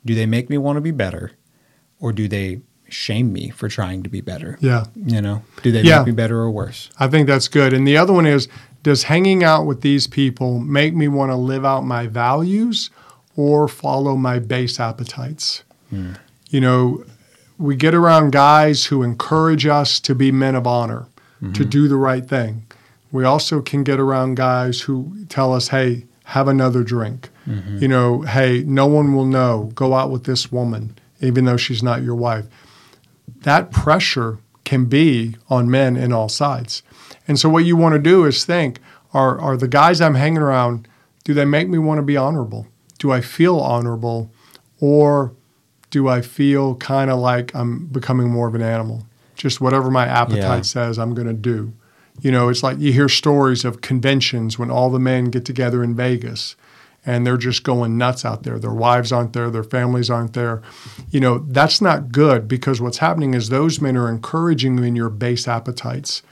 do 0.06 0.14
they 0.14 0.26
make 0.26 0.48
me 0.48 0.56
want 0.56 0.76
to 0.78 0.80
be 0.80 0.90
better 0.90 1.32
or 2.00 2.12
do 2.12 2.26
they 2.28 2.60
shame 2.88 3.32
me 3.32 3.50
for 3.50 3.68
trying 3.68 4.02
to 4.02 4.08
be 4.08 4.20
better? 4.22 4.56
Yeah. 4.60 4.84
You 4.96 5.20
know, 5.20 5.42
do 5.62 5.70
they 5.70 5.82
Yeah. 5.82 5.98
make 5.98 6.06
me 6.06 6.12
better 6.12 6.38
or 6.38 6.50
worse? 6.50 6.88
I 6.98 7.08
think 7.08 7.26
that's 7.26 7.48
good. 7.48 7.72
And 7.74 7.86
the 7.86 7.96
other 7.96 8.12
one 8.12 8.26
is 8.26 8.48
does 8.82 9.04
hanging 9.04 9.44
out 9.44 9.66
with 9.66 9.80
these 9.82 10.06
people 10.06 10.58
make 10.58 10.94
me 10.94 11.08
want 11.08 11.30
to 11.30 11.36
live 11.36 11.64
out 11.64 11.82
my 11.84 12.06
values 12.06 12.88
or 13.36 13.68
follow 13.68 14.16
my 14.16 14.38
base 14.38 14.78
appetites? 14.80 15.62
You 16.50 16.60
know, 16.60 17.04
we 17.58 17.76
get 17.76 17.94
around 17.94 18.32
guys 18.32 18.86
who 18.86 19.02
encourage 19.02 19.66
us 19.66 20.00
to 20.00 20.14
be 20.14 20.32
men 20.32 20.54
of 20.54 20.66
honor, 20.66 21.06
to 21.52 21.64
do 21.64 21.86
the 21.88 21.96
right 21.96 22.26
thing. 22.26 22.62
We 23.14 23.24
also 23.24 23.62
can 23.62 23.84
get 23.84 23.98
around 24.00 24.34
guys 24.36 24.80
who 24.82 25.24
tell 25.28 25.54
us, 25.54 25.68
hey, 25.68 26.06
have 26.24 26.48
another 26.48 26.82
drink. 26.82 27.30
Mm-hmm. 27.46 27.78
You 27.78 27.88
know, 27.88 28.22
hey, 28.22 28.62
no 28.66 28.86
one 28.86 29.14
will 29.14 29.26
know. 29.26 29.70
Go 29.74 29.94
out 29.94 30.10
with 30.10 30.24
this 30.24 30.50
woman, 30.50 30.96
even 31.20 31.44
though 31.44 31.56
she's 31.58 31.82
not 31.82 32.02
your 32.02 32.14
wife 32.14 32.46
that 33.44 33.70
pressure 33.70 34.38
can 34.64 34.86
be 34.86 35.36
on 35.48 35.70
men 35.70 35.96
in 35.96 36.12
all 36.12 36.28
sides. 36.28 36.82
And 37.28 37.38
so 37.38 37.48
what 37.48 37.64
you 37.64 37.76
want 37.76 37.94
to 37.94 37.98
do 37.98 38.24
is 38.24 38.44
think, 38.44 38.80
are 39.12 39.38
are 39.38 39.56
the 39.56 39.68
guys 39.68 40.00
I'm 40.00 40.14
hanging 40.14 40.38
around, 40.38 40.88
do 41.24 41.34
they 41.34 41.44
make 41.44 41.68
me 41.68 41.78
want 41.78 41.98
to 41.98 42.02
be 42.02 42.16
honorable? 42.16 42.66
Do 42.98 43.12
I 43.12 43.20
feel 43.20 43.60
honorable 43.60 44.30
or 44.80 45.32
do 45.90 46.08
I 46.08 46.22
feel 46.22 46.74
kind 46.76 47.10
of 47.10 47.18
like 47.18 47.54
I'm 47.54 47.86
becoming 47.86 48.30
more 48.30 48.48
of 48.48 48.54
an 48.54 48.62
animal? 48.62 49.06
Just 49.36 49.60
whatever 49.60 49.90
my 49.90 50.06
appetite 50.06 50.40
Yeah. 50.40 50.62
says 50.62 50.98
I'm 50.98 51.14
going 51.14 51.28
to 51.28 51.34
do. 51.34 51.72
You 52.20 52.30
know, 52.30 52.48
it's 52.48 52.62
like 52.62 52.78
you 52.78 52.92
hear 52.92 53.08
stories 53.08 53.64
of 53.64 53.80
conventions 53.80 54.58
when 54.58 54.70
all 54.70 54.90
the 54.90 55.00
men 55.00 55.26
get 55.26 55.44
together 55.44 55.82
in 55.82 55.94
Vegas 55.94 56.56
and 57.06 57.26
they're 57.26 57.36
just 57.36 57.64
going 57.64 57.98
nuts 57.98 58.24
out 58.24 58.44
there. 58.44 58.58
Their 58.58 58.72
wives 58.72 59.12
aren't 59.12 59.32
there, 59.32 59.50
their 59.50 59.64
families 59.64 60.10
aren't 60.10 60.32
there. 60.32 60.62
You 61.10 61.20
know, 61.20 61.38
that's 61.38 61.80
not 61.80 62.12
good 62.12 62.48
because 62.48 62.80
what's 62.80 62.98
happening 62.98 63.34
is 63.34 63.48
those 63.48 63.80
men 63.80 63.96
are 63.96 64.08
encouraging 64.08 64.78
you 64.78 64.84
in 64.84 64.96
your 64.96 65.10
base 65.10 65.46
appetites. 65.46 66.22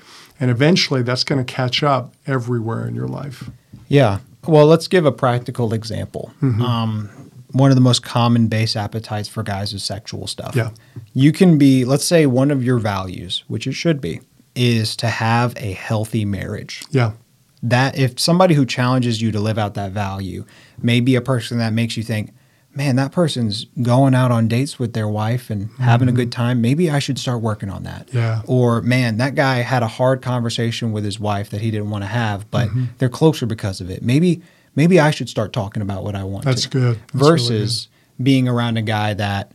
And 0.41 0.51
eventually 0.51 1.03
that's 1.03 1.25
going 1.25 1.45
to 1.45 1.53
catch 1.53 1.83
up 1.83 2.15
everywhere 2.27 2.87
in 2.87 2.95
your 2.95 3.09
life. 3.09 3.51
Yeah. 3.89 4.21
Well, 4.47 4.67
let's 4.67 4.89
give 4.89 5.05
a 5.05 5.13
practical 5.13 5.73
example. 5.73 6.33
Mm-hmm. 6.43 6.63
Um, 6.63 7.11
one 7.53 7.71
of 7.71 7.77
the 7.77 7.83
most 7.83 8.03
common 8.03 8.49
base 8.49 8.75
appetites 8.75 9.29
for 9.29 9.43
guys 9.43 9.75
is 9.75 9.85
sexual 9.85 10.27
stuff. 10.27 10.57
Yeah. 10.57 10.71
You 11.13 11.33
can 11.33 11.59
be, 11.59 11.85
let's 11.85 12.05
say, 12.05 12.27
one 12.27 12.51
of 12.51 12.65
your 12.65 12.79
values, 12.79 13.45
which 13.47 13.67
it 13.67 13.75
should 13.75 14.01
be, 14.01 14.21
is 14.55 14.97
to 14.97 15.07
have 15.09 15.55
a 15.57 15.73
healthy 15.73 16.25
marriage. 16.25 16.83
Yeah. 16.91 17.13
That 17.63 17.97
if 17.97 18.19
somebody 18.19 18.55
who 18.55 18.67
challenges 18.67 19.23
you 19.23 19.31
to 19.33 19.41
live 19.41 19.57
out 19.59 19.75
that 19.75 19.93
value 19.93 20.45
may 20.81 21.01
be 21.01 21.15
a 21.15 21.21
person 21.21 21.59
that 21.59 21.73
makes 21.73 21.97
you 21.97 22.03
think, 22.03 22.33
man, 22.75 22.97
that 22.97 23.13
person's 23.13 23.67
going 23.83 24.15
out 24.15 24.31
on 24.33 24.49
dates 24.49 24.79
with 24.79 24.95
their 24.95 25.07
wife 25.07 25.49
and 25.51 25.71
having 25.79 26.09
a 26.09 26.13
good 26.13 26.33
time. 26.33 26.61
Maybe 26.61 26.91
I 26.91 26.99
should 26.99 27.19
start 27.19 27.41
working 27.41 27.69
on 27.71 27.85
that. 27.85 28.09
Mm-hmm. 28.09 28.17
Yeah. 28.19 28.43
Or, 28.47 28.83
man, 28.83 29.19
that 29.19 29.35
guy 29.37 29.57
had 29.59 29.83
a 29.83 29.89
hard 29.89 30.23
conversation 30.23 30.91
with 30.91 31.05
his 31.05 31.21
wife 31.21 31.51
that 31.51 31.61
he 31.61 31.71
didn't 31.71 31.91
want 31.91 32.03
to 32.03 32.09
have, 32.09 32.51
but 32.51 32.69
Mm-hmm. 32.69 32.85
they're 32.99 33.09
closer 33.09 33.47
because 33.47 33.81
of 33.81 33.91
it. 33.91 34.03
Maybe 34.03 34.43
maybe 34.75 34.99
I 34.99 35.11
should 35.11 35.29
start 35.29 35.53
talking 35.53 35.83
about 35.83 36.03
what 36.03 36.15
I 36.17 36.25
want 36.25 36.45
That's 36.47 36.63
to. 36.63 36.69
good. 36.71 36.97
That's 36.97 37.15
really 37.15 37.31
Versus 37.31 37.89
being 38.23 38.49
around 38.49 38.77
a 38.79 38.83
guy 38.83 39.13
that 39.15 39.53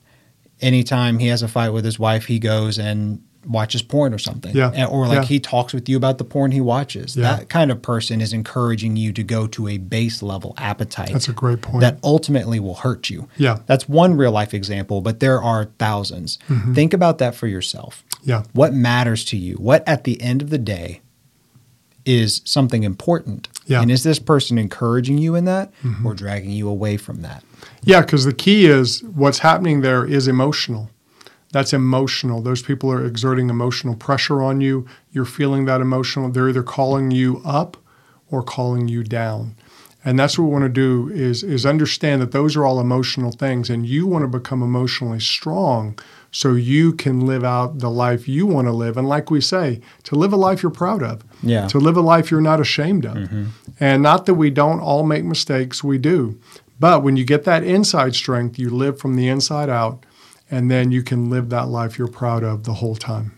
anytime 0.61 1.19
he 1.19 1.27
has 1.27 1.41
a 1.41 1.47
fight 1.47 1.69
with 1.69 1.83
his 1.85 1.99
wife, 1.99 2.25
he 2.25 2.39
goes 2.39 2.77
and 2.79 3.21
watches 3.47 3.81
porn 3.81 4.13
or 4.13 4.17
something. 4.17 4.55
Yeah. 4.55 4.85
Or 4.87 5.07
like 5.07 5.15
Yeah. 5.17 5.23
he 5.25 5.39
talks 5.39 5.73
with 5.73 5.87
you 5.87 5.95
about 5.97 6.17
the 6.17 6.23
porn 6.23 6.51
he 6.51 6.61
watches. 6.61 7.15
Yeah. 7.15 7.37
That 7.37 7.49
kind 7.49 7.71
of 7.71 7.81
person 7.81 8.19
is 8.21 8.33
encouraging 8.33 8.97
you 8.97 9.13
to 9.13 9.23
go 9.23 9.47
to 9.47 9.67
a 9.69 9.77
base 9.77 10.21
level 10.21 10.53
appetite 10.57 11.13
That's 11.13 11.27
a 11.29 11.33
great 11.33 11.61
point. 11.61 11.79
that 11.81 11.97
ultimately 12.03 12.59
will 12.59 12.75
hurt 12.75 13.09
you. 13.09 13.27
Yeah. 13.37 13.59
That's 13.65 13.87
one 13.87 14.15
real 14.17 14.31
life 14.31 14.53
example, 14.53 15.01
but 15.01 15.19
there 15.19 15.41
are 15.41 15.65
1000s 15.65 16.37
Mm-hmm. 16.49 16.73
Think 16.73 16.93
about 16.93 17.17
that 17.19 17.35
for 17.35 17.47
yourself. 17.47 18.03
yeah. 18.23 18.43
What 18.53 18.73
matters 18.73 19.23
to 19.25 19.37
you? 19.37 19.55
What 19.55 19.87
at 19.87 20.03
the 20.03 20.21
end 20.21 20.41
of 20.41 20.49
the 20.49 20.57
day 20.57 21.01
is 22.05 22.41
something 22.45 22.83
important? 22.83 23.47
Yeah. 23.65 23.77
Mm-hmm. 23.77 23.81
And 23.83 23.91
is 23.91 24.03
this 24.03 24.19
person 24.19 24.57
encouraging 24.57 25.17
you 25.17 25.35
in 25.35 25.45
that 25.45 25.71
or 26.05 26.13
dragging 26.13 26.51
you 26.51 26.67
away 26.69 26.97
from 26.97 27.21
that? 27.21 27.43
Yeah, 27.83 28.01
because 28.01 28.25
the 28.25 28.33
key 28.33 28.65
is 28.65 29.03
what's 29.03 29.39
happening 29.39 29.81
there 29.81 30.05
is 30.05 30.27
emotional. 30.27 30.89
That's 31.51 31.73
emotional. 31.73 32.41
Those 32.41 32.61
people 32.61 32.91
are 32.91 33.05
exerting 33.05 33.49
emotional 33.49 33.95
pressure 33.95 34.41
on 34.41 34.61
you. 34.61 34.85
You're 35.11 35.25
feeling 35.25 35.65
that 35.65 35.81
emotional. 35.81 36.29
They're 36.29 36.49
either 36.49 36.63
calling 36.63 37.11
you 37.11 37.41
up 37.45 37.77
or 38.29 38.43
calling 38.43 38.87
you 38.87 39.03
down. 39.03 39.55
And 40.03 40.17
that's 40.17 40.37
what 40.37 40.45
we 40.45 40.51
want 40.51 40.63
to 40.63 40.69
do 40.69 41.09
is 41.13 41.43
is 41.43 41.65
understand 41.65 42.21
that 42.21 42.31
those 42.31 42.55
are 42.55 42.65
all 42.65 42.79
emotional 42.79 43.31
things 43.31 43.69
and 43.69 43.85
you 43.85 44.07
want 44.07 44.23
to 44.23 44.39
become 44.39 44.61
emotionally 44.63 45.19
strong 45.19 45.99
so 46.31 46.53
you 46.53 46.93
can 46.93 47.25
live 47.25 47.43
out 47.43 47.79
the 47.79 47.89
life 47.89 48.27
you 48.27 48.45
want 48.45 48.67
to 48.67 48.71
live 48.71 48.95
and 48.95 49.09
like 49.09 49.31
we 49.31 49.41
say, 49.41 49.81
to 50.03 50.15
live 50.15 50.31
a 50.31 50.37
life 50.37 50.63
you're 50.63 50.71
proud 50.71 51.03
of. 51.03 51.23
Yeah. 51.43 51.67
To 51.67 51.79
live 51.79 51.97
a 51.97 52.01
life 52.01 52.31
you're 52.31 52.41
not 52.41 52.61
ashamed 52.61 53.05
of. 53.05 53.17
Mm-hmm. 53.17 53.45
And 53.79 54.03
not 54.03 54.25
that 54.27 54.35
we 54.35 54.49
don't 54.49 54.79
all 54.79 55.03
make 55.03 55.25
mistakes, 55.25 55.83
we 55.83 55.97
do. 55.97 56.39
But 56.79 57.03
when 57.03 57.17
you 57.17 57.25
get 57.25 57.43
that 57.45 57.63
inside 57.63 58.15
strength, 58.15 58.59
you 58.59 58.69
live 58.69 58.99
from 58.99 59.15
the 59.15 59.27
inside 59.27 59.69
out, 59.69 60.05
and 60.51 60.69
then 60.71 60.91
you 60.91 61.03
can 61.03 61.29
live 61.29 61.49
that 61.49 61.67
life 61.67 61.97
you're 61.97 62.07
proud 62.07 62.43
of 62.43 62.63
the 62.63 62.73
whole 62.75 62.95
time. 62.95 63.31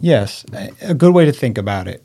Yes. 0.00 0.44
A- 0.82 0.94
good 0.94 1.12
way 1.14 1.24
to 1.24 1.32
think 1.32 1.58
about 1.58 1.88
it. 1.88 2.04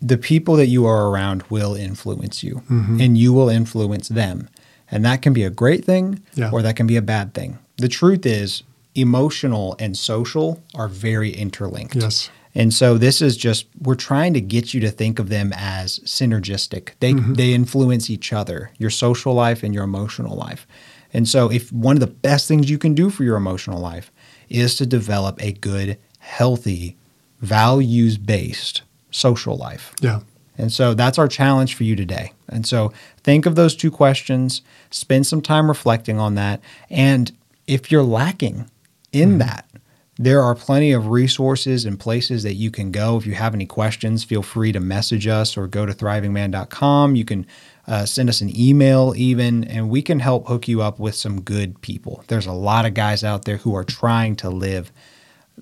The 0.00 0.18
people 0.18 0.56
that 0.56 0.66
you 0.66 0.84
are 0.86 1.08
around 1.08 1.42
will 1.50 1.74
influence 1.74 2.42
you 2.42 2.62
Mm-hmm. 2.70 3.00
and 3.00 3.16
you 3.18 3.32
will 3.32 3.48
influence 3.48 4.08
them. 4.08 4.48
And 4.90 5.04
that 5.04 5.22
can 5.22 5.32
be 5.32 5.44
a 5.44 5.50
great 5.50 5.84
thing 5.84 6.20
Yeah. 6.34 6.50
or 6.52 6.62
that 6.62 6.76
can 6.76 6.86
be 6.86 6.96
a 6.96 7.02
bad 7.02 7.32
thing. 7.34 7.58
The 7.78 7.88
truth 7.88 8.24
is, 8.26 8.62
emotional 8.94 9.74
and 9.78 9.96
social 9.96 10.62
are 10.74 10.88
very 10.88 11.30
interlinked. 11.30 11.96
Yes. 11.96 12.30
And 12.54 12.72
so 12.72 12.96
this 12.96 13.20
is 13.20 13.36
just 13.36 13.66
we're 13.80 13.96
trying 13.96 14.32
to 14.34 14.40
get 14.40 14.72
you 14.72 14.80
to 14.80 14.90
think 14.90 15.18
of 15.18 15.28
them 15.28 15.52
as 15.56 15.98
synergistic. 16.00 16.90
They 17.00 17.12
Mm-hmm. 17.14 17.34
they 17.34 17.52
influence 17.52 18.08
each 18.10 18.32
other, 18.32 18.70
your 18.78 18.90
social 18.90 19.34
life 19.34 19.62
and 19.64 19.74
your 19.74 19.84
emotional 19.84 20.36
life. 20.36 20.66
And 21.14 21.28
so 21.28 21.50
if 21.50 21.72
one 21.72 21.96
of 21.96 22.00
the 22.00 22.06
best 22.08 22.48
things 22.48 22.68
you 22.68 22.76
can 22.76 22.94
do 22.94 23.08
for 23.08 23.22
your 23.24 23.36
emotional 23.36 23.80
life 23.80 24.10
is 24.48 24.74
to 24.76 24.86
develop 24.86 25.42
a 25.42 25.52
good, 25.52 25.96
healthy, 26.18 26.96
values-based 27.40 28.82
social 29.10 29.56
life. 29.56 29.94
Yeah. 30.02 30.20
And 30.58 30.72
so 30.72 30.94
that's 30.94 31.18
our 31.18 31.28
challenge 31.28 31.74
for 31.74 31.84
you 31.84 31.96
today. 31.96 32.32
And 32.48 32.66
so 32.66 32.92
think 33.22 33.46
of 33.46 33.54
those 33.54 33.74
two 33.74 33.90
questions, 33.90 34.62
spend 34.90 35.26
some 35.26 35.40
time 35.40 35.68
reflecting 35.68 36.18
on 36.18 36.34
that. 36.34 36.60
And 36.90 37.32
if 37.66 37.90
you're 37.90 38.02
lacking 38.02 38.70
in 39.12 39.30
mm-hmm. 39.30 39.38
that, 39.38 39.68
there 40.16 40.42
are 40.42 40.54
plenty 40.54 40.92
of 40.92 41.08
resources 41.08 41.84
and 41.84 41.98
places 41.98 42.44
that 42.44 42.54
you 42.54 42.70
can 42.70 42.92
go. 42.92 43.16
If 43.16 43.26
you 43.26 43.34
have 43.34 43.52
any 43.52 43.66
questions, 43.66 44.22
feel 44.22 44.42
free 44.42 44.70
to 44.70 44.78
message 44.78 45.26
us 45.26 45.56
or 45.56 45.66
go 45.66 45.86
to 45.86 45.92
thrivingman.com. 45.92 47.16
You 47.16 47.24
can 47.24 47.46
uh, 47.86 48.06
send 48.06 48.28
us 48.28 48.40
an 48.40 48.50
email, 48.58 49.12
even, 49.16 49.64
and 49.64 49.90
we 49.90 50.00
can 50.02 50.20
help 50.20 50.48
hook 50.48 50.68
you 50.68 50.80
up 50.82 50.98
with 50.98 51.14
some 51.14 51.40
good 51.42 51.80
people. 51.82 52.24
There's 52.28 52.46
a 52.46 52.52
lot 52.52 52.86
of 52.86 52.94
guys 52.94 53.22
out 53.24 53.44
there 53.44 53.58
who 53.58 53.74
are 53.74 53.84
trying 53.84 54.36
to 54.36 54.50
live, 54.50 54.90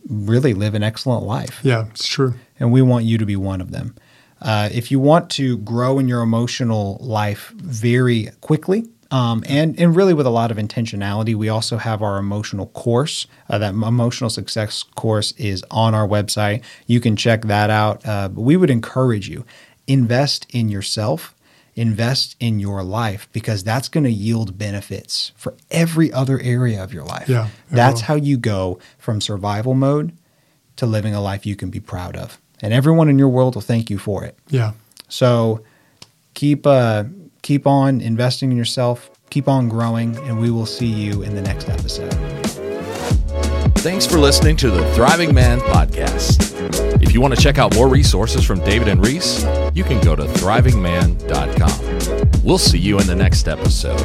really 0.08 0.54
live 0.54 0.74
an 0.74 0.82
excellent 0.82 1.24
life 1.24 1.60
Yeah, 1.62 1.86
it's 1.90 2.06
true. 2.06 2.34
and 2.58 2.72
we 2.72 2.82
want 2.82 3.04
you 3.04 3.18
to 3.18 3.26
be 3.26 3.36
one 3.36 3.60
of 3.60 3.70
them. 3.70 3.94
Uh, 4.40 4.68
if 4.72 4.90
you 4.90 4.98
want 4.98 5.30
to 5.30 5.56
grow 5.58 5.98
in 5.98 6.08
your 6.08 6.22
emotional 6.22 6.98
life 7.00 7.52
very 7.56 8.28
quickly, 8.40 8.86
um, 9.12 9.44
and 9.46 9.78
and 9.78 9.94
really 9.94 10.14
with 10.14 10.26
a 10.26 10.30
lot 10.30 10.50
of 10.50 10.56
intentionality, 10.56 11.34
we 11.34 11.48
also 11.50 11.76
have 11.76 12.02
our 12.02 12.16
emotional 12.18 12.66
course. 12.68 13.26
Uh, 13.48 13.58
that 13.58 13.74
emotional 13.74 14.30
success 14.30 14.82
course 14.82 15.32
is 15.32 15.62
on 15.70 15.94
our 15.94 16.08
website. 16.08 16.62
You 16.86 16.98
can 16.98 17.14
check 17.14 17.42
that 17.42 17.68
out. 17.68 18.04
Uh, 18.06 18.28
but 18.30 18.40
we 18.40 18.56
would 18.56 18.70
encourage 18.70 19.28
you 19.28 19.44
invest 19.86 20.46
in 20.50 20.68
yourself, 20.70 21.34
invest 21.74 22.36
in 22.38 22.60
your 22.60 22.82
life 22.82 23.28
because 23.32 23.64
that's 23.64 23.88
going 23.88 24.04
to 24.04 24.10
yield 24.10 24.58
benefits 24.58 25.32
for 25.36 25.54
every 25.70 26.12
other 26.12 26.38
area 26.40 26.82
of 26.82 26.92
your 26.92 27.04
life. 27.04 27.28
Yeah, 27.28 27.48
that's 27.70 28.00
will. 28.00 28.06
how 28.06 28.14
you 28.16 28.36
go 28.36 28.78
from 28.98 29.20
survival 29.20 29.74
mode 29.74 30.12
to 30.76 30.86
living 30.86 31.14
a 31.14 31.20
life 31.20 31.46
you 31.46 31.56
can 31.56 31.70
be 31.70 31.80
proud 31.80 32.16
of. 32.16 32.38
And 32.60 32.72
everyone 32.72 33.08
in 33.08 33.18
your 33.18 33.28
world 33.28 33.54
will 33.54 33.62
thank 33.62 33.90
you 33.90 33.98
for 33.98 34.24
it. 34.24 34.38
Yeah. 34.48 34.72
So 35.08 35.64
keep 36.34 36.66
uh, 36.66 37.04
keep 37.42 37.66
on 37.66 38.00
investing 38.00 38.50
in 38.50 38.56
yourself, 38.56 39.10
keep 39.30 39.48
on 39.48 39.68
growing, 39.68 40.16
and 40.28 40.40
we 40.40 40.50
will 40.50 40.66
see 40.66 40.86
you 40.86 41.22
in 41.22 41.34
the 41.34 41.42
next 41.42 41.68
episode. 41.68 42.12
Thanks 43.78 44.06
for 44.06 44.18
listening 44.18 44.56
to 44.58 44.70
the 44.70 44.94
Thriving 44.94 45.34
Man 45.34 45.58
podcast. 45.60 46.81
If 47.12 47.16
you 47.16 47.20
want 47.20 47.36
to 47.36 47.42
check 47.42 47.58
out 47.58 47.74
more 47.74 47.88
resources 47.88 48.42
from 48.42 48.64
David 48.64 48.88
and 48.88 49.04
Reese, 49.04 49.44
you 49.74 49.84
can 49.84 50.02
go 50.02 50.16
to 50.16 50.22
thrivingman.com. 50.22 52.42
We'll 52.42 52.56
see 52.56 52.78
you 52.78 52.98
in 53.00 53.06
the 53.06 53.14
next 53.14 53.48
episode. 53.48 54.00